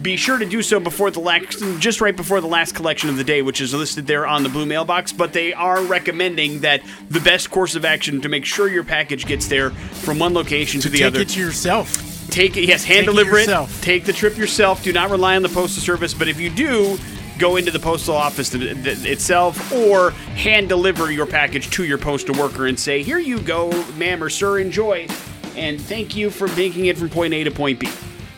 [0.00, 3.16] be sure to do so before the last, just right before the last collection of
[3.16, 5.12] the day, which is listed there on the blue mailbox.
[5.12, 9.26] But they are recommending that the best course of action to make sure your package
[9.26, 11.18] gets there from one location to, the take other.
[11.18, 12.28] Take it to yourself.
[12.30, 13.40] Take it, yes, hand Take deliver it.
[13.40, 13.82] yourself.
[13.82, 14.82] Take the trip yourself.
[14.82, 16.14] Do not rely on the postal service.
[16.14, 16.96] But if you do,
[17.40, 22.66] go into the postal office itself or hand deliver your package to your postal worker
[22.66, 25.08] and say, "Here you go, ma'am or sir, enjoy,
[25.56, 27.88] and thank you for making it from point A to point B."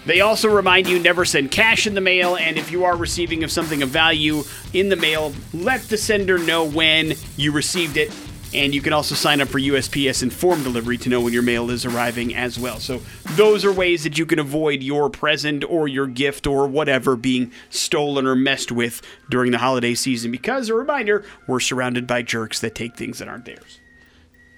[0.06, 3.44] They also remind you never send cash in the mail, and if you are receiving
[3.44, 8.10] of something of value in the mail, let the sender know when you received it
[8.54, 11.70] And you can also sign up for USPS Informed Delivery to know when your mail
[11.70, 12.78] is arriving as well.
[12.78, 17.16] So those are ways that you can avoid your present or your gift or whatever
[17.16, 20.30] being stolen or messed with during the holiday season.
[20.30, 23.80] Because, a reminder, we're surrounded by jerks that take things that aren't theirs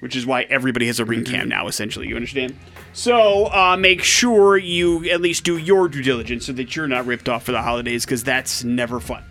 [0.05, 2.07] which is why everybody has a ring cam now, essentially.
[2.07, 2.55] You understand?
[2.93, 7.07] So uh, make sure you at least do your due diligence so that you're not
[7.07, 9.25] ripped off for the holidays, because that's never fun.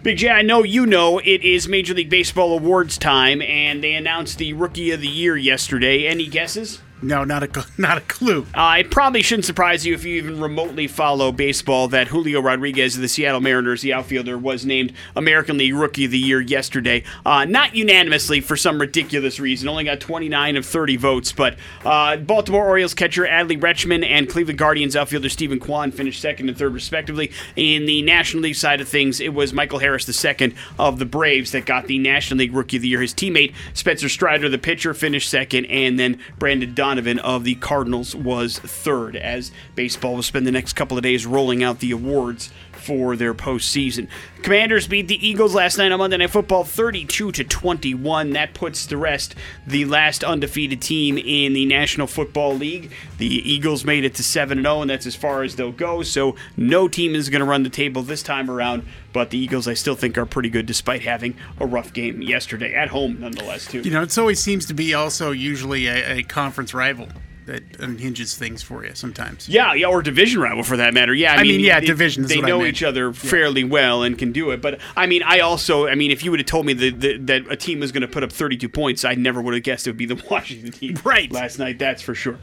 [0.00, 3.94] Big J, I know you know it is Major League Baseball awards time, and they
[3.94, 6.06] announced the Rookie of the Year yesterday.
[6.06, 6.80] Any guesses?
[7.00, 8.46] No, not a not a clue.
[8.54, 12.96] Uh, it probably shouldn't surprise you if you even remotely follow baseball that Julio Rodriguez
[12.96, 17.04] of the Seattle Mariners, the outfielder, was named American League Rookie of the Year yesterday.
[17.24, 22.16] Uh, not unanimously for some ridiculous reason, only got 29 of 30 votes, but uh,
[22.16, 26.74] Baltimore Orioles catcher Adley Rutschman and Cleveland Guardians outfielder Steven Kwan finished second and third,
[26.74, 27.30] respectively.
[27.56, 31.52] In the National League side of things, it was Michael Harris II of the Braves
[31.52, 33.00] that got the National League Rookie of the Year.
[33.00, 38.16] His teammate Spencer Strider, the pitcher, finished second, and then Brandon Donovan of the Cardinals
[38.16, 42.50] was third, as baseball will spend the next couple of days rolling out the awards
[42.88, 44.08] for their postseason.
[44.40, 48.30] Commanders beat the Eagles last night on Monday Night Football 32 to 21.
[48.30, 49.34] That puts the rest
[49.66, 52.90] the last undefeated team in the National Football League.
[53.18, 56.02] The Eagles made it to 7 0, and that's as far as they'll go.
[56.02, 58.86] So no team is going to run the table this time around.
[59.12, 62.74] But the Eagles, I still think, are pretty good despite having a rough game yesterday
[62.74, 63.82] at home, nonetheless, too.
[63.82, 67.08] You know, it always seems to be also usually a, a conference rival
[67.48, 69.48] that unhinges things for you sometimes.
[69.48, 71.14] Yeah, yeah, or division rival for that matter.
[71.14, 74.32] Yeah, I, I mean, yeah, they, division They know each other fairly well and can
[74.32, 74.60] do it.
[74.60, 77.26] But I mean, I also, I mean, if you would have told me that, that,
[77.26, 79.86] that a team was going to put up 32 points, I never would have guessed
[79.86, 80.98] it would be the Washington team.
[81.02, 81.32] Right.
[81.32, 82.38] Last night, that's for sure.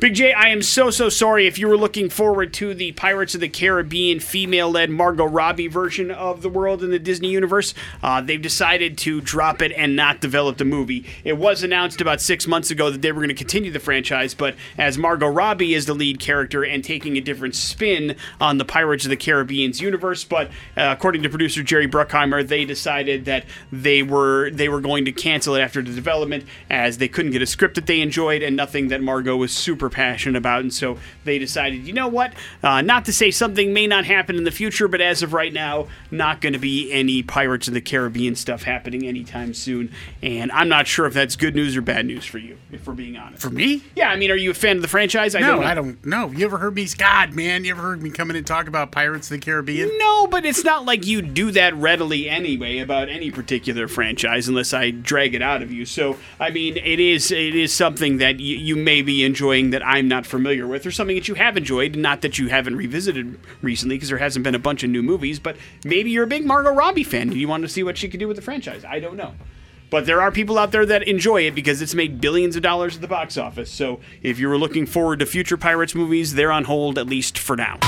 [0.00, 3.36] Big J, I am so so sorry if you were looking forward to the Pirates
[3.36, 7.74] of the Caribbean female-led Margot Robbie version of the world in the Disney universe.
[8.02, 11.06] Uh, they've decided to drop it and not develop the movie.
[11.22, 14.34] It was announced about six months ago that they were going to continue the franchise,
[14.34, 18.64] but as Margot Robbie is the lead character and taking a different spin on the
[18.64, 23.44] Pirates of the Caribbean's universe, but uh, according to producer Jerry Bruckheimer, they decided that
[23.70, 27.42] they were they were going to cancel it after the development as they couldn't get
[27.42, 30.98] a script that they enjoyed and nothing that Margot was super passionate about, and so
[31.24, 32.32] they decided, you know what?
[32.62, 35.52] Uh, not to say something may not happen in the future, but as of right
[35.52, 39.92] now, not going to be any Pirates of the Caribbean stuff happening anytime soon.
[40.22, 42.94] And I'm not sure if that's good news or bad news for you, if we're
[42.94, 43.42] being honest.
[43.42, 43.82] For me?
[43.96, 45.34] Yeah, I mean, are you a fan of the franchise?
[45.34, 45.66] I No, don't know.
[45.66, 46.30] I don't know.
[46.30, 46.86] You ever heard me?
[46.98, 49.90] God, man, you ever heard me come in and talk about Pirates of the Caribbean?
[49.98, 54.72] No, but it's not like you do that readily anyway about any particular franchise unless
[54.72, 55.86] I drag it out of you.
[55.86, 59.84] So, I mean, it is it is something that you, you may be enjoying that
[59.84, 63.40] I'm not familiar with, or something that you have enjoyed, not that you haven't revisited
[63.60, 65.40] recently because there hasn't been a bunch of new movies.
[65.40, 68.08] But maybe you're a big Margot Robbie fan and you want to see what she
[68.08, 68.84] can do with the franchise.
[68.84, 69.34] I don't know.
[69.90, 72.94] But there are people out there that enjoy it because it's made billions of dollars
[72.94, 73.68] at the box office.
[73.70, 77.36] So if you were looking forward to future Pirates movies, they're on hold at least
[77.36, 77.78] for now.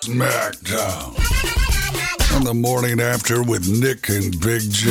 [0.00, 1.18] SmackDown.
[2.34, 4.90] On the morning after with Nick and Big J.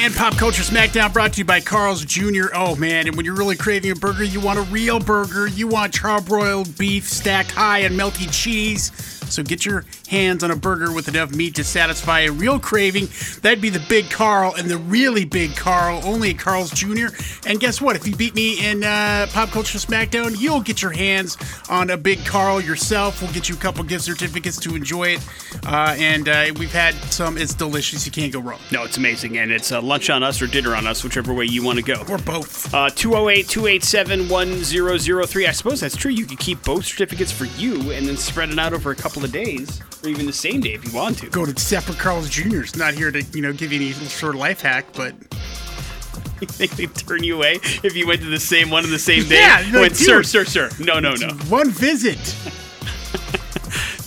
[0.00, 2.46] And Pop Culture Smackdown brought to you by Carl's Jr.
[2.54, 5.46] Oh man, and when you're really craving a burger, you want a real burger.
[5.48, 9.17] You want charbroiled beef stacked high on melty cheese.
[9.30, 13.08] So get your hands on a burger with enough meat to satisfy a real craving.
[13.42, 17.06] That'd be the Big Carl and the really Big Carl, only at Carl's Jr.
[17.46, 17.96] And guess what?
[17.96, 21.36] If you beat me in uh, Pop Culture Smackdown, you'll get your hands
[21.68, 23.22] on a Big Carl yourself.
[23.22, 25.28] We'll get you a couple gift certificates to enjoy it.
[25.66, 27.38] Uh, and uh, we've had some.
[27.38, 28.06] It's delicious.
[28.06, 28.60] You can't go wrong.
[28.72, 29.38] No, it's amazing.
[29.38, 31.84] And it's uh, lunch on us or dinner on us, whichever way you want to
[31.84, 32.04] go.
[32.08, 32.72] Or both.
[32.74, 35.46] Uh, 208 287 1003.
[35.46, 36.10] I suppose that's true.
[36.10, 39.17] You could keep both certificates for you and then spread it out over a couple
[39.24, 41.28] of days, or even the same day if you want to.
[41.30, 42.76] go to separate Carl's Jr.'s.
[42.76, 45.14] Not here to, you know, give you any sort of life hack, but
[46.40, 48.98] You think they'd turn you away if you went to the same one on the
[48.98, 49.36] same day?
[49.40, 50.70] Yeah, you're Went, sir, sir, sir.
[50.78, 51.28] No, no, no.
[51.48, 52.18] one visit.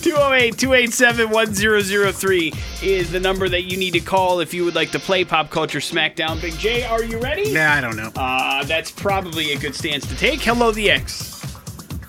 [0.02, 4.90] 208 287 1003 is the number that you need to call if you would like
[4.90, 6.40] to play Pop Culture Smackdown.
[6.40, 7.52] Big J, are you ready?
[7.52, 8.10] Nah, I don't know.
[8.16, 10.40] Uh, that's probably a good stance to take.
[10.40, 11.31] Hello, the X.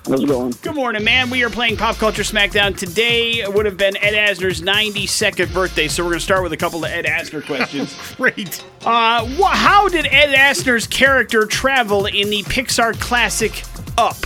[0.06, 0.54] How's it going?
[0.62, 1.30] Good morning, man.
[1.30, 2.76] We are playing Pop Culture Smackdown.
[2.78, 6.58] Today would have been Ed Asner's 92nd birthday, so we're going to start with a
[6.58, 7.96] couple of Ed Asner questions.
[8.18, 8.62] Great.
[8.86, 13.64] uh, wh- how did Ed Asner's character travel in the Pixar classic
[13.98, 14.18] Up?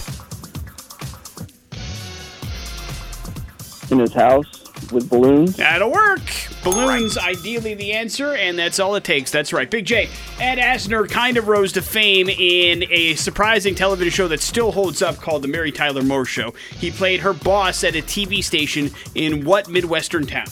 [3.92, 4.57] In his house
[4.92, 5.56] with balloons?
[5.56, 6.22] That'll work.
[6.64, 9.32] Balloons, ideally the answer, and that's all it takes.
[9.32, 9.70] That's right.
[9.70, 10.10] Big J.
[10.40, 15.02] Ed Asner kind of rose to fame in a surprising television show that still holds
[15.02, 16.54] up called The Mary Tyler Moore Show.
[16.72, 20.48] He played her boss at a TV station in what Midwestern town?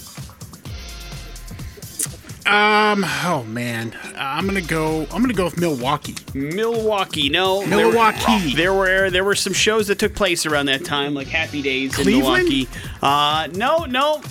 [2.47, 3.03] Um.
[3.23, 5.07] Oh man, I'm gonna go.
[5.11, 6.15] I'm gonna go with Milwaukee.
[6.33, 7.65] Milwaukee, no.
[7.65, 8.53] there were- Milwaukee.
[8.55, 11.95] There were there were some shows that took place around that time, like Happy Days
[11.95, 12.47] Cleveland?
[12.47, 12.67] in Milwaukee.
[13.01, 14.21] Uh, no, no,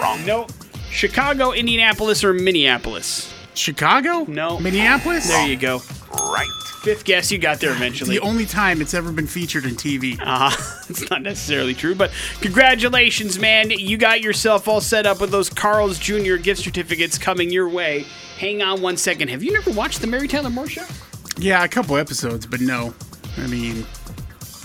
[0.00, 0.24] wrong.
[0.24, 0.46] No,
[0.90, 3.32] Chicago, Indianapolis, or Minneapolis.
[3.54, 4.24] Chicago?
[4.28, 4.58] No.
[4.58, 5.28] Minneapolis?
[5.28, 5.82] There you go.
[6.10, 6.48] Right.
[6.82, 8.18] Fifth guess, you got there eventually.
[8.18, 10.18] The only time it's ever been featured in TV.
[10.20, 10.50] Uh,
[10.88, 12.10] it's not necessarily true, but
[12.40, 13.70] congratulations, man.
[13.70, 16.34] You got yourself all set up with those Carl's Jr.
[16.36, 18.04] gift certificates coming your way.
[18.36, 19.28] Hang on one second.
[19.28, 20.84] Have you never watched the Mary Tyler Moore Show?
[21.38, 22.92] Yeah, a couple episodes, but no.
[23.38, 23.86] I mean,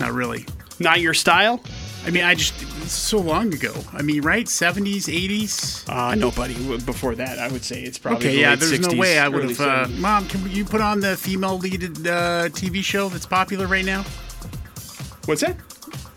[0.00, 0.44] not really.
[0.80, 1.62] Not your style?
[2.08, 3.74] I mean, I just it's so long ago.
[3.92, 4.46] I mean, right?
[4.46, 5.86] 70s, 80s.
[5.90, 6.54] Uh, nobody.
[6.78, 8.56] Before that, I would say it's probably Okay, yeah.
[8.56, 9.60] There's 60s, no way I would have.
[9.60, 13.84] Uh, Mom, can you put on the female leaded uh, TV show that's popular right
[13.84, 14.06] now?
[15.26, 15.58] What's that?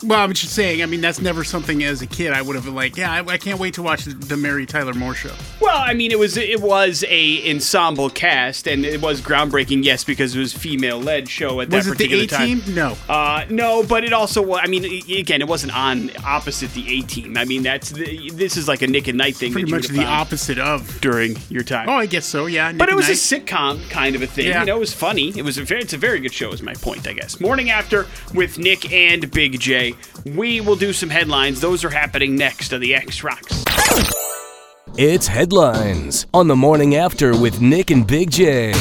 [0.04, 0.82] Well, I'm just saying.
[0.82, 2.98] I mean, that's never something as a kid I would have been like.
[2.98, 5.34] Yeah, I, I can't wait to watch the, the Mary Tyler Moore show.
[5.60, 10.04] Well, I mean, it was it was a ensemble cast, and it was groundbreaking, yes,
[10.04, 12.62] because it was female led show at Was that it the A time.
[12.62, 12.76] Team?
[12.76, 12.98] No.
[13.08, 14.86] Uh, no, but it also, I mean,
[15.18, 17.38] again, it wasn't on opposite the A team.
[17.38, 19.52] I mean, that's the, this is like a Nick at Nite thing.
[19.52, 21.00] Pretty much the opposite of.
[21.02, 21.90] during your time.
[21.90, 22.46] Oh, I guess so.
[22.46, 22.72] Yeah.
[22.74, 24.48] but it was a sitcom kind of a thing.
[24.48, 24.62] Yeah.
[24.62, 25.30] You know, it was funny.
[25.38, 27.40] It was a very, it's a very good show, is my point, I guess.
[27.40, 29.91] Morning after with Nick and Big J.
[30.26, 31.62] We will do some headlines.
[31.62, 33.64] Those are happening next on the X Rocks.
[34.98, 38.74] It's headlines on the morning after with Nick and Big J.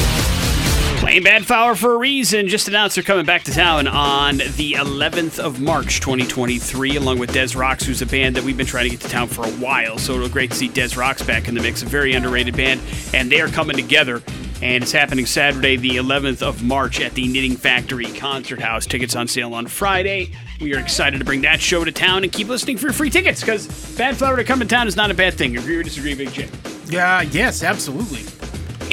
[1.01, 2.47] Playing Badflower for a reason.
[2.47, 7.33] Just announced they're coming back to town on the 11th of March, 2023, along with
[7.33, 9.51] Des Rocs, who's a band that we've been trying to get to town for a
[9.51, 9.97] while.
[9.97, 11.81] So it'll be great to see Des Rocs back in the mix.
[11.81, 12.81] A very underrated band,
[13.13, 14.21] and they are coming together.
[14.61, 18.85] And it's happening Saturday, the 11th of March, at the Knitting Factory Concert House.
[18.85, 20.33] Tickets on sale on Friday.
[20.59, 23.09] We are excited to bring that show to town and keep listening for your free
[23.09, 25.57] tickets because Badflower to come to town is not a bad thing.
[25.57, 26.47] Agree or disagree, Big J?
[26.85, 27.21] Yeah.
[27.21, 28.21] Yes, absolutely.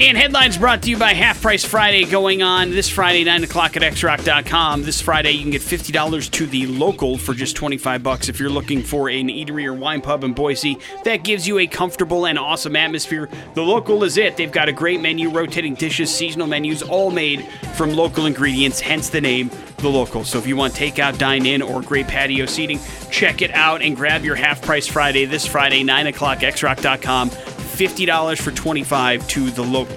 [0.01, 3.77] And headlines brought to you by Half Price Friday going on this Friday, 9 o'clock
[3.77, 4.85] at xrock.com.
[4.85, 8.49] This Friday, you can get $50 to the local for just 25 bucks if you're
[8.49, 10.79] looking for an eatery or wine pub in Boise.
[11.03, 13.29] That gives you a comfortable and awesome atmosphere.
[13.55, 14.37] The local is it.
[14.37, 17.45] They've got a great menu, rotating dishes, seasonal menus, all made
[17.75, 20.23] from local ingredients, hence the name, The Local.
[20.23, 22.79] So if you want takeout, dine in, or great patio seating,
[23.11, 27.58] check it out and grab your Half Price Friday this Friday, 9 o'clock, xrock.com.
[27.79, 29.97] $50 for 25 to the local.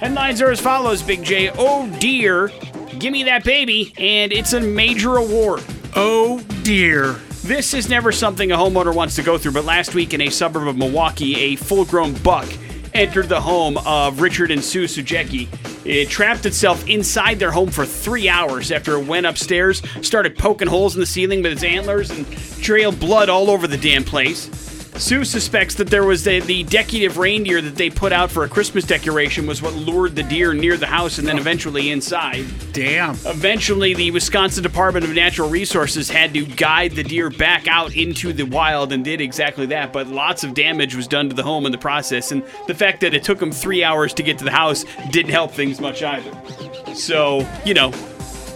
[0.00, 1.50] Headlines are as follows, Big J.
[1.58, 2.50] Oh dear,
[2.98, 5.62] give me that baby, and it's a major award.
[5.94, 7.16] Oh dear.
[7.42, 10.30] This is never something a homeowner wants to go through, but last week in a
[10.30, 12.48] suburb of Milwaukee, a full grown buck
[12.94, 15.48] entered the home of Richard and Sue Sujecki.
[15.84, 20.68] It trapped itself inside their home for three hours after it went upstairs, started poking
[20.68, 22.30] holes in the ceiling with its antlers, and
[22.62, 24.67] trailed blood all over the damn place.
[24.98, 28.48] Sue suspects that there was a, the decorative reindeer that they put out for a
[28.48, 31.40] Christmas decoration was what lured the deer near the house and then oh.
[31.40, 32.44] eventually inside.
[32.72, 33.10] Damn.
[33.24, 38.32] Eventually, the Wisconsin Department of Natural Resources had to guide the deer back out into
[38.32, 39.92] the wild and did exactly that.
[39.92, 42.32] But lots of damage was done to the home in the process.
[42.32, 45.32] And the fact that it took them three hours to get to the house didn't
[45.32, 46.32] help things much either.
[46.94, 47.90] So, you know,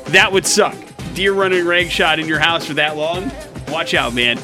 [0.06, 0.76] that would suck.
[1.14, 3.30] Deer running rag shot in your house for that long?
[3.68, 4.38] Watch out, man.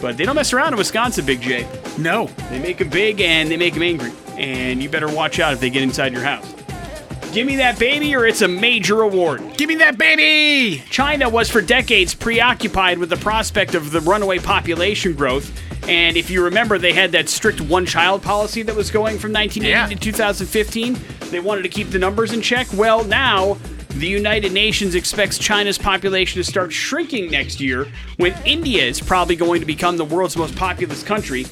[0.00, 1.66] But they don't mess around in Wisconsin, Big J.
[1.98, 2.26] No.
[2.50, 4.12] They make them big and they make them angry.
[4.36, 6.52] And you better watch out if they get inside your house.
[7.32, 9.42] Give me that baby or it's a major award.
[9.56, 10.82] Give me that baby.
[10.90, 15.50] China was for decades preoccupied with the prospect of the runaway population growth.
[15.88, 19.32] And if you remember, they had that strict one child policy that was going from
[19.32, 19.86] 1980 Yeah.
[19.86, 20.98] to 2015.
[21.30, 22.66] They wanted to keep the numbers in check.
[22.74, 23.56] Well, now
[23.98, 27.86] the United Nations expects China's population to start shrinking next year
[28.18, 31.46] when India is probably going to become the world's most populous country.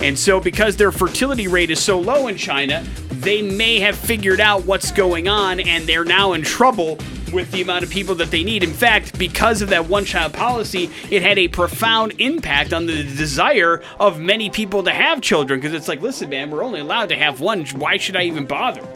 [0.00, 4.40] And so, because their fertility rate is so low in China, they may have figured
[4.40, 6.98] out what's going on and they're now in trouble
[7.32, 8.62] with the amount of people that they need.
[8.62, 13.02] In fact, because of that one child policy, it had a profound impact on the
[13.02, 15.58] desire of many people to have children.
[15.58, 17.66] Because it's like, listen, man, we're only allowed to have one.
[17.66, 18.86] Why should I even bother?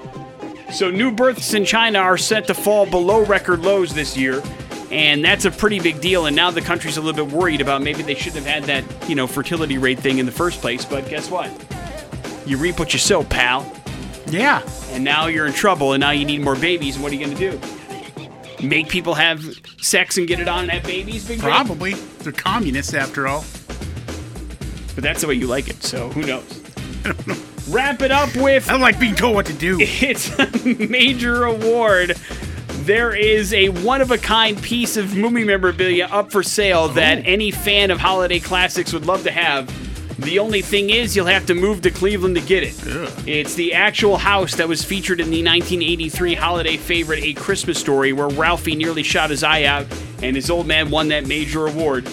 [0.72, 4.42] So, new births in China are set to fall below record lows this year.
[4.90, 6.26] And that's a pretty big deal.
[6.26, 9.08] And now the country's a little bit worried about maybe they shouldn't have had that,
[9.08, 10.84] you know, fertility rate thing in the first place.
[10.84, 11.50] But guess what?
[12.46, 13.70] You reap what you sow, pal.
[14.26, 14.62] Yeah.
[14.90, 16.96] And now you're in trouble, and now you need more babies.
[16.96, 18.66] And what are you going to do?
[18.66, 19.42] Make people have
[19.80, 21.40] sex and get it on and have babies, Big?
[21.40, 21.94] Probably.
[21.94, 23.44] They're communists after all.
[24.94, 26.62] But that's the way you like it, so who knows?
[27.68, 29.78] Wrap it up with I don't like being told what to do.
[29.80, 32.16] it's a major award.
[32.84, 37.22] There is a one of a kind piece of movie memorabilia up for sale that
[37.24, 39.70] any fan of holiday classics would love to have.
[40.22, 42.86] The only thing is, you'll have to move to Cleveland to get it.
[42.86, 43.10] Yeah.
[43.26, 48.12] It's the actual house that was featured in the 1983 holiday favorite A Christmas Story,
[48.12, 49.86] where Ralphie nearly shot his eye out
[50.22, 52.08] and his old man won that major award.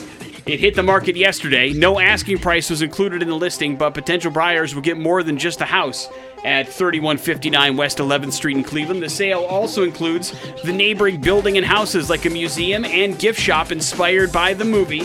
[0.49, 1.73] It hit the market yesterday.
[1.73, 5.37] No asking price was included in the listing, but potential buyers will get more than
[5.37, 6.09] just the house.
[6.43, 10.33] At 3159 West 11th Street in Cleveland, the sale also includes
[10.63, 15.03] the neighboring building and houses like a museum and gift shop inspired by the movie,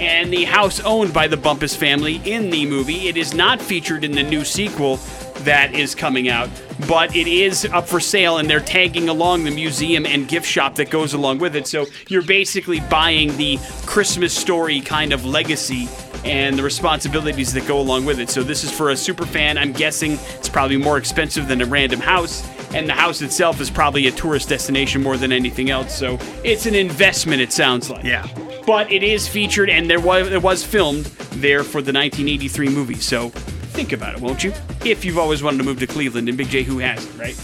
[0.00, 3.08] and the house owned by the Bumpus family in the movie.
[3.08, 4.96] It is not featured in the new sequel
[5.40, 6.48] that is coming out,
[6.88, 10.74] but it is up for sale and they're tagging along the museum and gift shop
[10.76, 11.66] that goes along with it.
[11.66, 15.88] So you're basically buying the Christmas story kind of legacy
[16.24, 18.28] and the responsibilities that go along with it.
[18.28, 19.56] So this is for a super fan.
[19.56, 22.46] I'm guessing it's probably more expensive than a random house.
[22.74, 25.96] And the house itself is probably a tourist destination more than anything else.
[25.96, 28.26] So it's an investment, it sounds like Yeah.
[28.68, 31.06] But it is featured and there was it was filmed
[31.40, 32.96] there for the 1983 movie.
[32.96, 34.52] So think about it, won't you?
[34.84, 37.34] If you've always wanted to move to Cleveland, and Big J, who hasn't, right?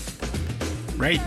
[0.98, 1.22] Right.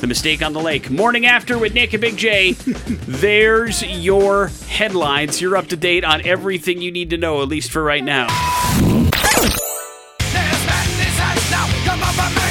[0.00, 0.90] The Mistake on the Lake.
[0.90, 2.52] Morning after with Nick and Big J.
[3.06, 5.40] There's your headlines.
[5.40, 8.26] You're up to date on everything you need to know, at least for right now.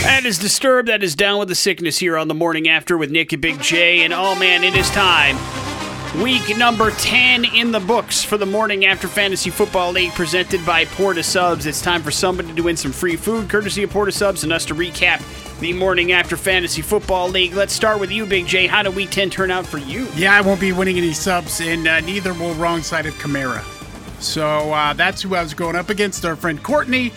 [0.06, 0.88] That is Disturbed.
[0.88, 3.62] That is Down with the Sickness here on the Morning After with Nick and Big
[3.62, 4.06] J.
[4.06, 5.36] And oh man, it is time.
[6.22, 10.86] Week number 10 in the books for the Morning After Fantasy Football League presented by
[10.86, 11.66] Port of Subs.
[11.66, 14.54] It's time for somebody to win some free food courtesy of Port of Subs and
[14.54, 15.22] us to recap
[15.60, 17.54] the Morning After Fantasy Football League.
[17.54, 18.66] Let's start with you, Big J.
[18.66, 20.08] How did Week 10 turn out for you?
[20.16, 23.64] Yeah, I won't be winning any subs, and uh, neither will wrong side of Camara.
[24.26, 27.12] So uh, that's who I was going up against, our friend Courtney.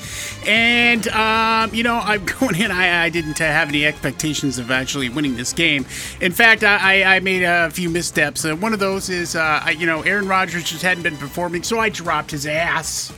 [0.46, 5.08] And, um, you know, I'm going in, I, I didn't have any expectations of actually
[5.08, 5.84] winning this game.
[6.20, 8.44] In fact, I, I- made a few missteps.
[8.44, 11.80] Uh, one of those is, uh, you know, Aaron Rodgers just hadn't been performing, so
[11.80, 13.12] I dropped his ass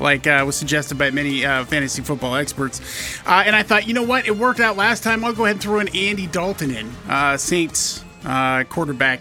[0.00, 2.80] like uh, was suggested by many uh, fantasy football experts.
[3.26, 4.26] Uh, and I thought, you know what?
[4.26, 5.24] It worked out last time.
[5.24, 9.20] I'll go ahead and throw in Andy Dalton in, uh, Saints uh, quarterback.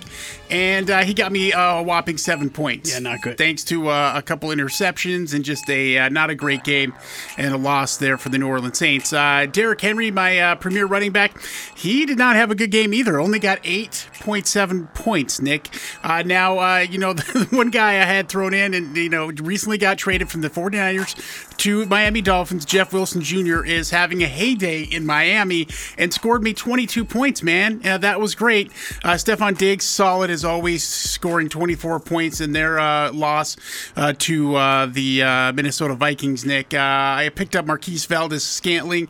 [0.52, 2.94] And uh, he got me uh, a whopping seven points.
[2.94, 3.38] Yeah, not good.
[3.38, 6.94] Thanks to uh, a couple interceptions and just a uh, not a great game
[7.38, 9.14] and a loss there for the New Orleans Saints.
[9.14, 11.42] Uh, Derrick Henry, my uh, premier running back,
[11.76, 13.20] he did not have a good game either.
[13.20, 15.70] Only got 8.7 points, Nick.
[16.04, 19.28] Uh, now, uh, you know, the one guy I had thrown in and, you know,
[19.28, 24.28] recently got traded from the 49ers to Miami Dolphins, Jeff Wilson Jr., is having a
[24.28, 27.80] heyday in Miami and scored me 22 points, man.
[27.80, 28.72] That was great.
[29.04, 33.58] Uh, Stefon Diggs, solid as always, scoring 24 points in their uh, loss
[33.96, 36.74] uh, to uh, the uh, Minnesota Vikings, Nick.
[36.74, 39.08] Uh, I picked up Marquez Valdes-Scantling,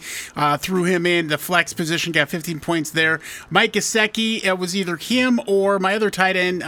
[0.60, 3.20] threw him in the flex position, got 15 points there.
[3.50, 6.60] Mike Gesicki, it was either him or my other tight end,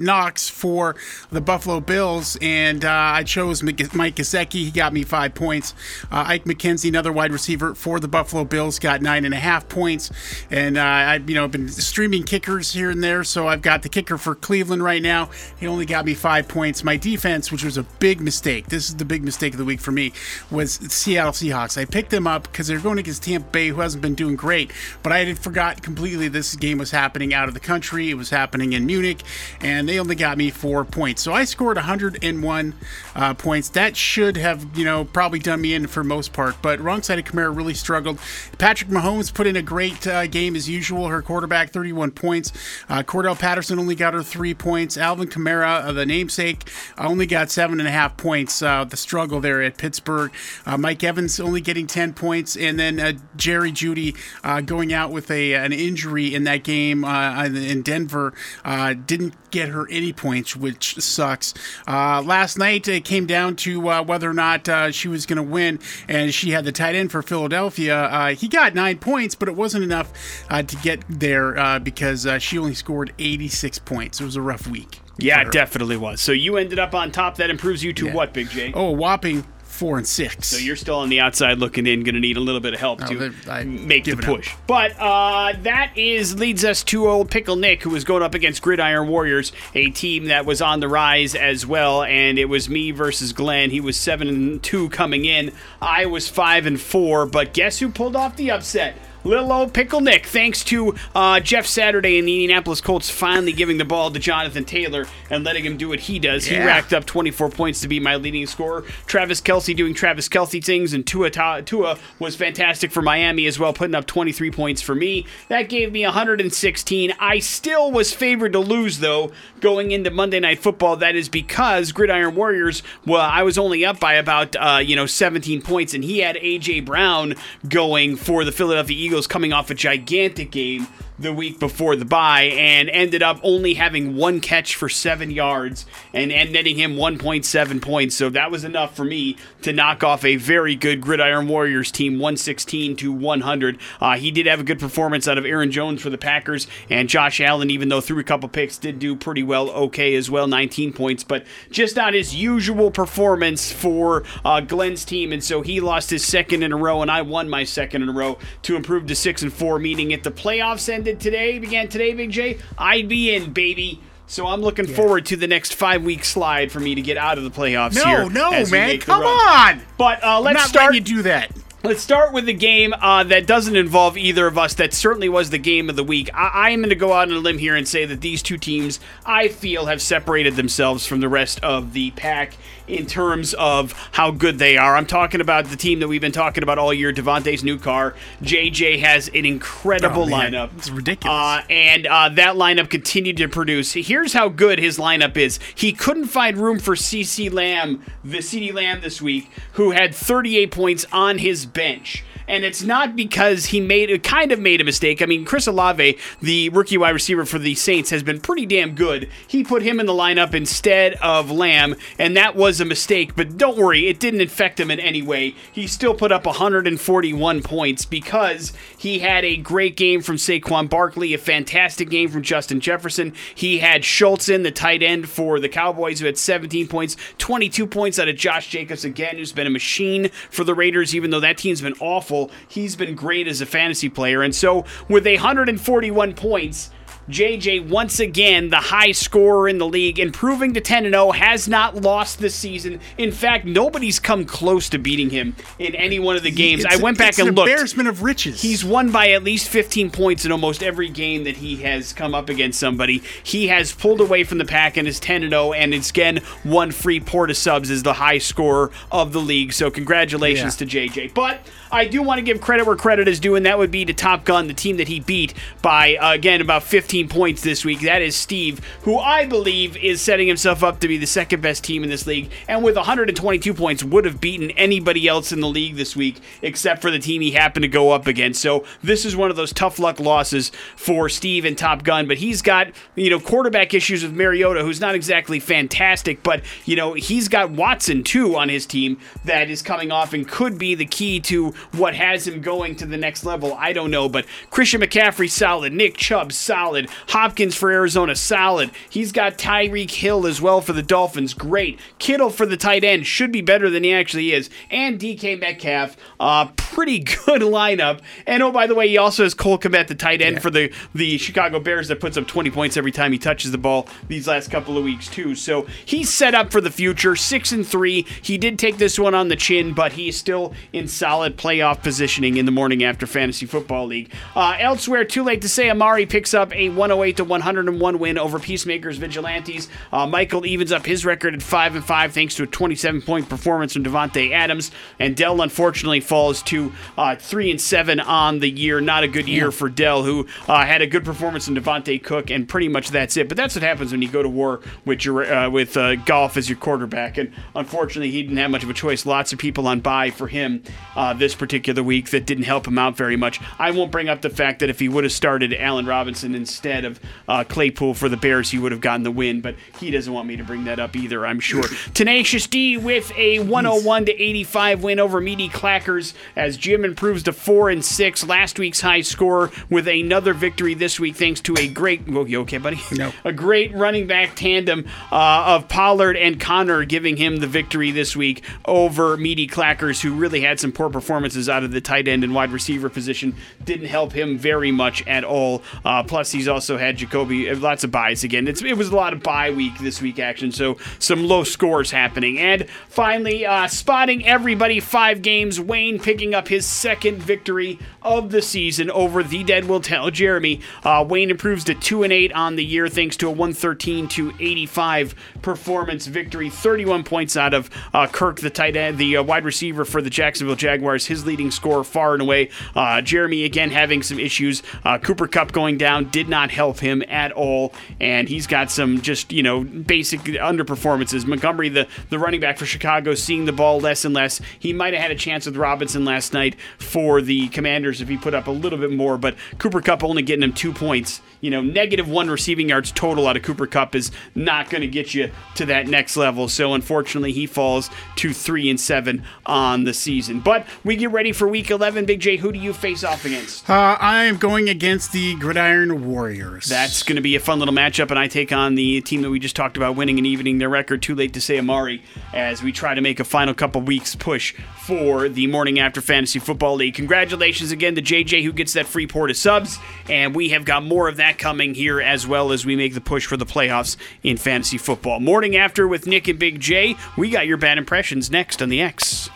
[0.00, 0.96] Knox, for
[1.30, 4.64] the Buffalo Bills, and I chose Mike Gesicki.
[4.64, 5.74] He got me five points.
[6.10, 10.10] Ike McKenzie, another wide receiver for the Buffalo Bills, got nine and a half points.
[10.50, 14.16] And I've you know been streaming kickers here and there, so I've got the kicker
[14.16, 15.28] for Cleveland right now.
[15.58, 16.84] He only got me five points.
[16.84, 19.80] My defense, which was a big mistake, this is the big mistake of the week
[19.80, 20.12] for me,
[20.52, 21.76] was Seattle Seahawks.
[21.76, 24.70] I picked them up because they're going against Tampa Bay, who hasn't been doing great,
[25.02, 28.08] but I had forgot completely this game was happening out of the country.
[28.08, 29.24] It was happening in Munich,
[29.60, 31.20] and they only got me four points.
[31.20, 32.74] So I scored 101
[33.18, 33.68] uh, points.
[33.70, 37.18] That should have, you know, probably done me in for most part, but wrong side
[37.18, 38.18] of Camara really struggled.
[38.58, 41.08] Patrick Mahomes put in a great uh, game as usual.
[41.08, 42.52] Her quarterback, 31 points.
[42.88, 44.96] Uh, Cordarrelle Patterson only got her three points.
[44.96, 48.62] Alvin Kamara, uh, the namesake, only got seven and a half points.
[48.62, 50.32] Uh, the struggle there at Pittsburgh.
[50.64, 54.16] Uh, Mike Evans only getting 10 points, and then Jerry Jeudy
[54.64, 58.32] going out with a an injury in that game in Denver.
[58.64, 61.54] Didn't get her any points, which sucks.
[61.86, 65.36] Uh, last night it came down to uh, whether or not uh, she was going
[65.36, 65.78] to win,
[66.08, 67.96] and she had the tight end for Philadelphia.
[68.04, 70.12] Uh, he got nine points, but it wasn't enough
[70.50, 74.20] uh, to get there uh, because uh, she only scored 86 points.
[74.20, 75.00] It was a rough week.
[75.20, 76.20] Yeah, it definitely was.
[76.20, 77.36] So you ended up on top.
[77.38, 78.14] That improves you to Yeah.
[78.14, 78.72] what, Big J?
[78.72, 79.44] Oh, a whopping
[79.78, 80.48] four and six.
[80.48, 82.80] So you're still on the outside looking in, going to need a little bit of
[82.80, 84.24] help to I make the it up.
[84.24, 84.54] push.
[84.66, 88.60] But uh, that is leads us to old Pickle Nick, who was going up against
[88.60, 92.02] Gridiron Warriors, a team that was on the rise as well.
[92.02, 93.70] And it was me versus Glenn.
[93.70, 95.52] He was seven and two coming in.
[95.80, 97.24] I was five and four.
[97.26, 98.96] But guess who pulled off the upset?
[99.28, 103.76] Little old Pickle Nick, thanks to uh, Jeff Saturday and the Indianapolis Colts finally giving
[103.76, 106.46] the ball to Jonathan Taylor and letting him do what he does.
[106.46, 108.86] He racked up 24 points to be my leading scorer.
[109.04, 113.58] Travis Kelce doing Travis Kelce things, and Tua, Ta- Tua was fantastic for Miami as
[113.58, 115.26] well, putting up 23 points for me.
[115.48, 117.12] That gave me 116.
[117.20, 120.96] I still was favored to lose, though, going into Monday Night Football.
[120.96, 125.04] That is because Gridiron Warriors, well, I was only up by about, uh, you know,
[125.04, 126.80] 17 points, and he had A.J.
[126.80, 127.34] Brown
[127.68, 130.86] going for the Philadelphia Eagles coming off a gigantic game
[131.18, 135.84] the week before the bye and ended up only having one catch for seven yards
[136.12, 138.16] and, and netting him 1.7 points.
[138.16, 142.14] So that was enough for me to knock off a very good Gridiron Warriors team,
[142.14, 143.78] 116 to 100.
[144.00, 147.08] Uh, he did have a good performance out of Aaron Jones for the Packers, and
[147.08, 150.46] Josh Allen, even though threw a couple picks, did do pretty well, okay as well,
[150.46, 155.32] 19 points, but just not his usual performance for uh, Glenn's team.
[155.32, 158.08] And so he lost his second in a row, and I won my second in
[158.08, 159.78] a row to improve to six and four.
[159.78, 164.00] Meaning, if the playoffs ended today, began today, Big J, I'd be in, baby.
[164.26, 167.38] So I'm looking forward to the next five week slide for me to get out
[167.38, 168.28] of the playoffs No, here.
[168.30, 169.76] no, man, come run.
[169.78, 169.82] on.
[169.96, 170.94] But uh, let's not start.
[170.94, 171.50] you do that.
[171.82, 174.74] Let's start with the game uh, that doesn't involve either of us.
[174.74, 176.28] That certainly was the game of the week.
[176.34, 178.42] I, I am going to go out on a limb here and say that these
[178.42, 182.54] two teams, I feel, have separated themselves from the rest of the pack
[182.88, 184.96] in terms of how good they are.
[184.96, 188.14] I'm talking about the team that we've been talking about all year, Devontae's new car.
[188.42, 190.70] JJ has an incredible Oh, lineup.
[190.76, 191.32] It's ridiculous.
[191.36, 193.92] Uh, and uh, that lineup continued to produce.
[193.92, 195.58] Here's how good his lineup is.
[195.74, 200.70] He couldn't find room for CC Lamb, the CeeDee Lamb this week, who had 38
[200.70, 202.24] points on his bench.
[202.48, 205.20] And it's not because he made kind of made a mistake.
[205.20, 208.94] I mean, Chris Olave, the rookie wide receiver for the Saints, has been pretty damn
[208.94, 209.28] good.
[209.46, 213.36] He put him in the lineup instead of Lamb, and that was a mistake.
[213.36, 215.54] But don't worry, it didn't infect him in any way.
[215.70, 221.34] He still put up 141 points because he had a great game from Saquon Barkley,
[221.34, 223.34] a fantastic game from Justin Jefferson.
[223.54, 227.86] He had Schultz in the tight end for the Cowboys, who had 17 points, 22
[227.86, 231.40] points out of Josh Jacobs again, who's been a machine for the Raiders, even though
[231.40, 232.37] that team's been awful.
[232.68, 234.42] He's been great as a fantasy player.
[234.42, 236.90] And so with 141 points,
[237.28, 241.96] JJ once again the high scorer in the league, improving to 10 0, has not
[241.96, 243.00] lost this season.
[243.18, 246.84] In fact, nobody's come close to beating him in any one of the games.
[246.84, 247.68] It's- I went back and an looked.
[247.68, 248.62] embarrassment of riches.
[248.62, 252.34] He's won by at least 15 points in almost every game that he has come
[252.34, 253.22] up against somebody.
[253.42, 256.90] He has pulled away from the pack and is 10 0, and it's again one
[256.92, 259.72] free Port of Subs is the high scorer of the league.
[259.74, 260.86] So congratulations Yeah.
[260.86, 261.30] to JJ.
[261.34, 261.60] But
[261.92, 264.12] I do want to give credit where credit is due, and that would be to
[264.14, 265.52] Top Gun, the team that he beat
[265.82, 268.02] by uh, again about 15 points this week.
[268.02, 271.82] That is Steve, who I believe is setting himself up to be the second best
[271.82, 275.68] team in this league, and with 122 points would have beaten anybody else in the
[275.68, 278.60] league this week except for the team he happened to go up against.
[278.60, 282.38] So this is one of those tough luck losses for Steve and Top Gun, but
[282.38, 287.14] he's got you know quarterback issues with Mariota, who's not exactly fantastic, but you know
[287.14, 291.06] he's got Watson too on his team that is coming off and could be the
[291.06, 293.74] key to what has him going to the next level.
[293.74, 298.90] I don't know, but Christian McCaffrey solid, Nick Chubb solid, Hopkins for Arizona solid.
[299.08, 301.98] He's got Tyreek Hill as well for the Dolphins, great.
[302.18, 306.16] Kittle for the tight end should be better than he actually is, and DK Metcalf,
[306.40, 308.20] uh, pretty good lineup.
[308.46, 310.92] And oh by the way, he also has Cole Kmet, the tight end for the
[311.14, 314.46] the Chicago Bears that puts up 20 points every time he touches the ball these
[314.48, 315.54] last couple of weeks too.
[315.54, 318.26] So he's set up for the future, six and three.
[318.42, 322.56] He did take this one on the chin, but he's still in solid playoff positioning
[322.56, 324.30] in the morning after fantasy football league.
[324.54, 328.58] Uh, elsewhere, too late to say, Amari picks up a 108 to 101 win over
[328.58, 329.88] Peacemakers Vigilantes.
[330.12, 333.48] Uh, Michael evens up his record at five and five thanks to a 27 point
[333.48, 338.70] performance from Davante Adams, and Dell unfortunately falls to uh, three and seven on the
[338.70, 339.00] year.
[339.00, 342.50] Not a good year for Dell, who uh, had a good performance in Devontae Cook,
[342.50, 343.48] and pretty much that's it.
[343.48, 346.56] But that's what happens when you go to war with your uh, with uh, Goff
[346.56, 347.38] as your quarterback.
[347.38, 349.26] And unfortunately, he didn't have much of a choice.
[349.26, 350.82] Lots of people on bye for him
[351.16, 353.60] uh, this particular week that didn't help him out very much.
[353.78, 356.77] I won't bring up the fact that if he would have started Allen Robinson instead
[356.86, 359.60] of uh, Claypool for the Bears, he would have gotten the win.
[359.60, 361.46] But he doesn't want me to bring that up either.
[361.46, 361.84] I'm sure.
[362.14, 367.52] Tenacious D with a 101 to 85 win over Meaty Clackers as Jim improves to
[367.52, 368.46] four and six.
[368.46, 372.22] Last week's high score with another victory this week, thanks to a great.
[372.30, 373.00] Oh, you okay, buddy?
[373.12, 373.32] No.
[373.44, 378.36] a great running back tandem uh, of Pollard and Conner giving him the victory this
[378.36, 382.44] week over Meaty Clackers, who really had some poor performances out of the tight end
[382.44, 383.54] and wide receiver position.
[383.84, 385.82] Didn't help him very much at all.
[386.04, 388.68] Uh, plus, he's also had Jacoby uh, lots of buys again.
[388.68, 392.10] It's, it was a lot of bye week this week action, so some low scores
[392.10, 392.58] happening.
[392.58, 395.80] And finally, uh, spotting everybody five games.
[395.80, 400.80] Wayne picking up his second victory of the season over the Dead Will Tell Jeremy.
[401.04, 404.52] Uh, Wayne improves to two and eight on the year thanks to a 113 to
[404.58, 406.70] 85 performance victory.
[406.70, 410.30] 31 points out of uh, Kirk, the tight end, the uh, wide receiver for the
[410.30, 411.26] Jacksonville Jaguars.
[411.26, 412.70] His leading scorer far and away.
[412.94, 414.82] Uh, Jeremy again having some issues.
[415.22, 419.52] Cooper Kupp going down did not help him at all, and he's got some just
[419.52, 421.46] you know basic underperformances.
[421.46, 424.60] Montgomery, the the running back for Chicago, seeing the ball less and less.
[424.78, 428.36] He might have had a chance with Robinson last night for the Commanders if he
[428.36, 431.40] put up a little bit more, but Cooper Kupp only getting him two points.
[431.60, 435.08] You know, negative one receiving yards total out of Cooper Kupp is not going to
[435.08, 436.68] get you to that next level.
[436.68, 440.60] So unfortunately, he falls to three and seven on the season.
[440.60, 442.26] But we get ready for Week 11.
[442.26, 443.88] Big J, who do you face off against?
[443.88, 446.86] Uh, I am going against the Gridiron Warriors.
[446.86, 449.50] That's going to be a fun little matchup, and I take on the team that
[449.50, 451.20] we just talked about winning and evening their record.
[451.20, 452.22] Too late to say Amari
[452.54, 454.74] as we try to make a final couple weeks push
[455.04, 457.14] for the morning after fantasy football league.
[457.14, 461.02] Congratulations again to JJ who gets that free port of subs, and we have got
[461.02, 464.16] more of that coming here as well as we make the push for the playoffs
[464.42, 465.40] in fantasy football.
[465.40, 467.16] Morning after with Nick and Big J.
[467.36, 469.50] We got your bad impressions next on the X.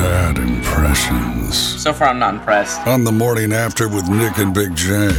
[0.00, 1.58] Bad impressions.
[1.58, 2.86] So far, I'm not impressed.
[2.86, 5.10] On the morning after with Nick and Big J.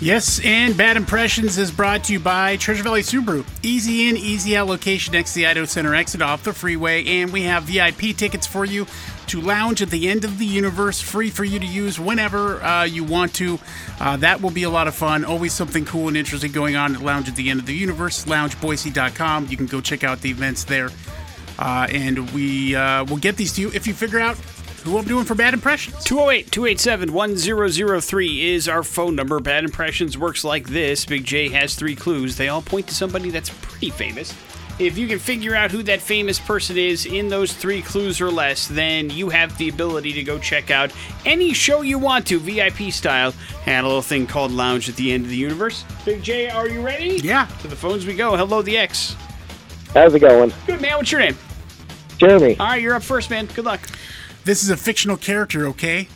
[0.00, 3.44] Yes, and Bad Impressions is brought to you by Treasure Valley Subaru.
[3.64, 7.32] Easy in, easy out location next to the Idaho Center exit off the freeway, and
[7.32, 8.86] we have VIP tickets for you
[9.26, 12.84] to lounge at the end of the universe, free for you to use whenever uh,
[12.84, 13.58] you want to.
[13.98, 15.24] Uh, that will be a lot of fun.
[15.24, 18.24] Always something cool and interesting going on at Lounge at the End of the Universe,
[18.24, 19.48] loungeboise.com.
[19.48, 20.90] You can go check out the events there.
[21.58, 24.36] Uh, and we uh, will get these to you if you figure out
[24.84, 26.02] who I'm doing for bad impressions.
[26.04, 29.40] 208 287 1003 is our phone number.
[29.40, 32.36] Bad Impressions works like this Big J has three clues.
[32.36, 34.34] They all point to somebody that's pretty famous.
[34.78, 38.30] If you can figure out who that famous person is in those three clues or
[38.30, 40.92] less, then you have the ability to go check out
[41.26, 43.34] any show you want to, VIP style,
[43.66, 45.84] and a little thing called Lounge at the End of the Universe.
[46.04, 47.16] Big J, are you ready?
[47.16, 47.46] Yeah.
[47.62, 48.36] To the phones we go.
[48.36, 49.16] Hello, the X.
[49.94, 50.52] How's it going?
[50.66, 50.96] Good, man.
[50.96, 51.36] What's your name?
[52.18, 52.56] Jeremy.
[52.58, 53.46] All right, you're up first, man.
[53.46, 53.80] Good luck.
[54.44, 56.08] This is a fictional character, okay?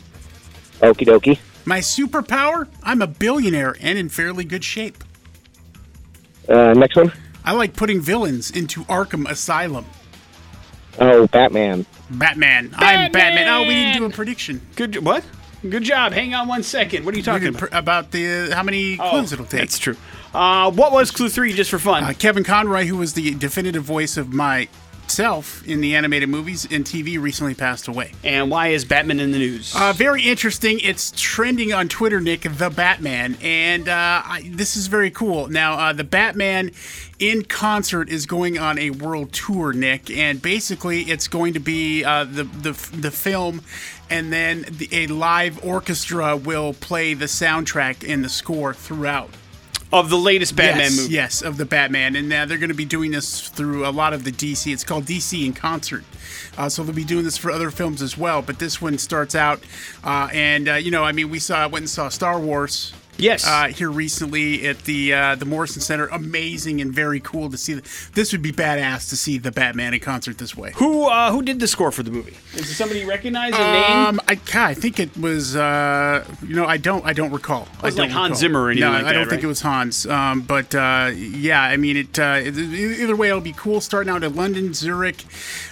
[0.79, 1.39] Okie dokie.
[1.65, 2.67] My superpower?
[2.83, 5.03] I'm a billionaire and in fairly good shape.
[6.47, 7.11] Uh, next one.
[7.45, 9.85] I like putting villains into Arkham Asylum.
[10.99, 11.85] Oh, Batman.
[12.09, 12.71] Batman.
[12.75, 13.11] I'm Batman.
[13.11, 13.47] Batman!
[13.47, 14.61] Oh, we didn't do a prediction.
[14.75, 15.03] Good.
[15.03, 15.23] What?
[15.67, 16.11] Good job.
[16.11, 17.05] Hang on one second.
[17.05, 17.69] What are you talking did about?
[17.71, 19.61] pr- about the uh, how many clues it'll take.
[19.61, 19.95] That's true.
[20.33, 22.03] Uh, what was clue three, just for fun?
[22.03, 24.33] Uh, Kevin Conroy, who was the definitive voice of
[25.13, 28.11] myself in the animated movies and TV, recently passed away.
[28.23, 29.71] and why is Batman in the news?
[29.75, 30.79] Uh, very interesting.
[30.79, 35.47] It's trending on Twitter, Nick, the Batman, and uh, I, this is very cool.
[35.49, 36.71] Now, uh, the Batman
[37.19, 42.03] in concert is going on a world tour, Nick, and basically it's going to be
[42.03, 43.61] uh, the the the film,
[44.09, 49.29] and then the, a live orchestra will play the soundtrack and the score throughout.
[49.93, 51.13] Of the latest Batman yes, movie.
[51.13, 54.11] Yes, of the Batman, and uh, they're going to be doing this through a lot
[54.11, 54.73] of the DC.
[54.73, 56.03] It's called DC in concert,
[56.57, 58.41] uh, so they'll be doing this for other films as well.
[58.41, 59.63] But this one starts out,
[60.03, 62.93] uh, and uh, you know, I mean, we saw went and saw Star Wars.
[63.17, 63.45] Yes.
[63.47, 67.79] Uh, here recently at the uh, the Morrison Center, amazing and very cool to see.
[68.13, 70.71] This would be badass to see the Batman in concert this way.
[70.75, 72.35] Who uh, who did the score for the movie?
[72.53, 73.53] Is it somebody you recognize?
[73.53, 73.83] A name?
[74.07, 75.55] Um, I, God, I think it was.
[75.55, 77.05] Uh, you know, I don't.
[77.05, 77.67] I don't recall.
[77.79, 78.37] I wasn't don't like Hans.
[78.39, 80.05] Zimmer or anything No, like I don't think it was Hans.
[80.07, 82.17] Um, but uh, yeah, I mean, it.
[82.19, 83.79] Uh, it- either way, it'll be cool.
[83.81, 85.23] Starting out at London, Zurich,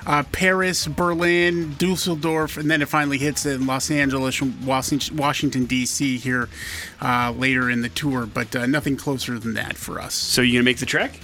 [0.06, 6.18] uh, Paris, Berlin, Dusseldorf, and then it finally hits in Los Angeles, Washington, Washington D.C.
[6.18, 6.50] here
[7.02, 8.26] uh, later in the tour.
[8.26, 10.14] But uh, nothing closer than that for us.
[10.14, 11.20] so you gonna make the trek?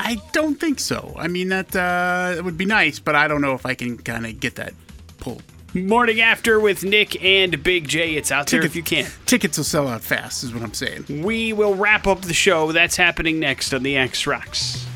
[0.00, 1.14] I don't think so.
[1.18, 4.26] I mean, that uh, would be nice, but I don't know if I can kind
[4.26, 4.74] of get that
[5.18, 5.42] pulled.
[5.74, 8.14] Morning after with Nick and Big J.
[8.14, 9.10] It's out there if you can.
[9.26, 11.22] Tickets will sell out fast, is what I'm saying.
[11.22, 12.72] We will wrap up the show.
[12.72, 14.86] That's happening next on the X Rocks.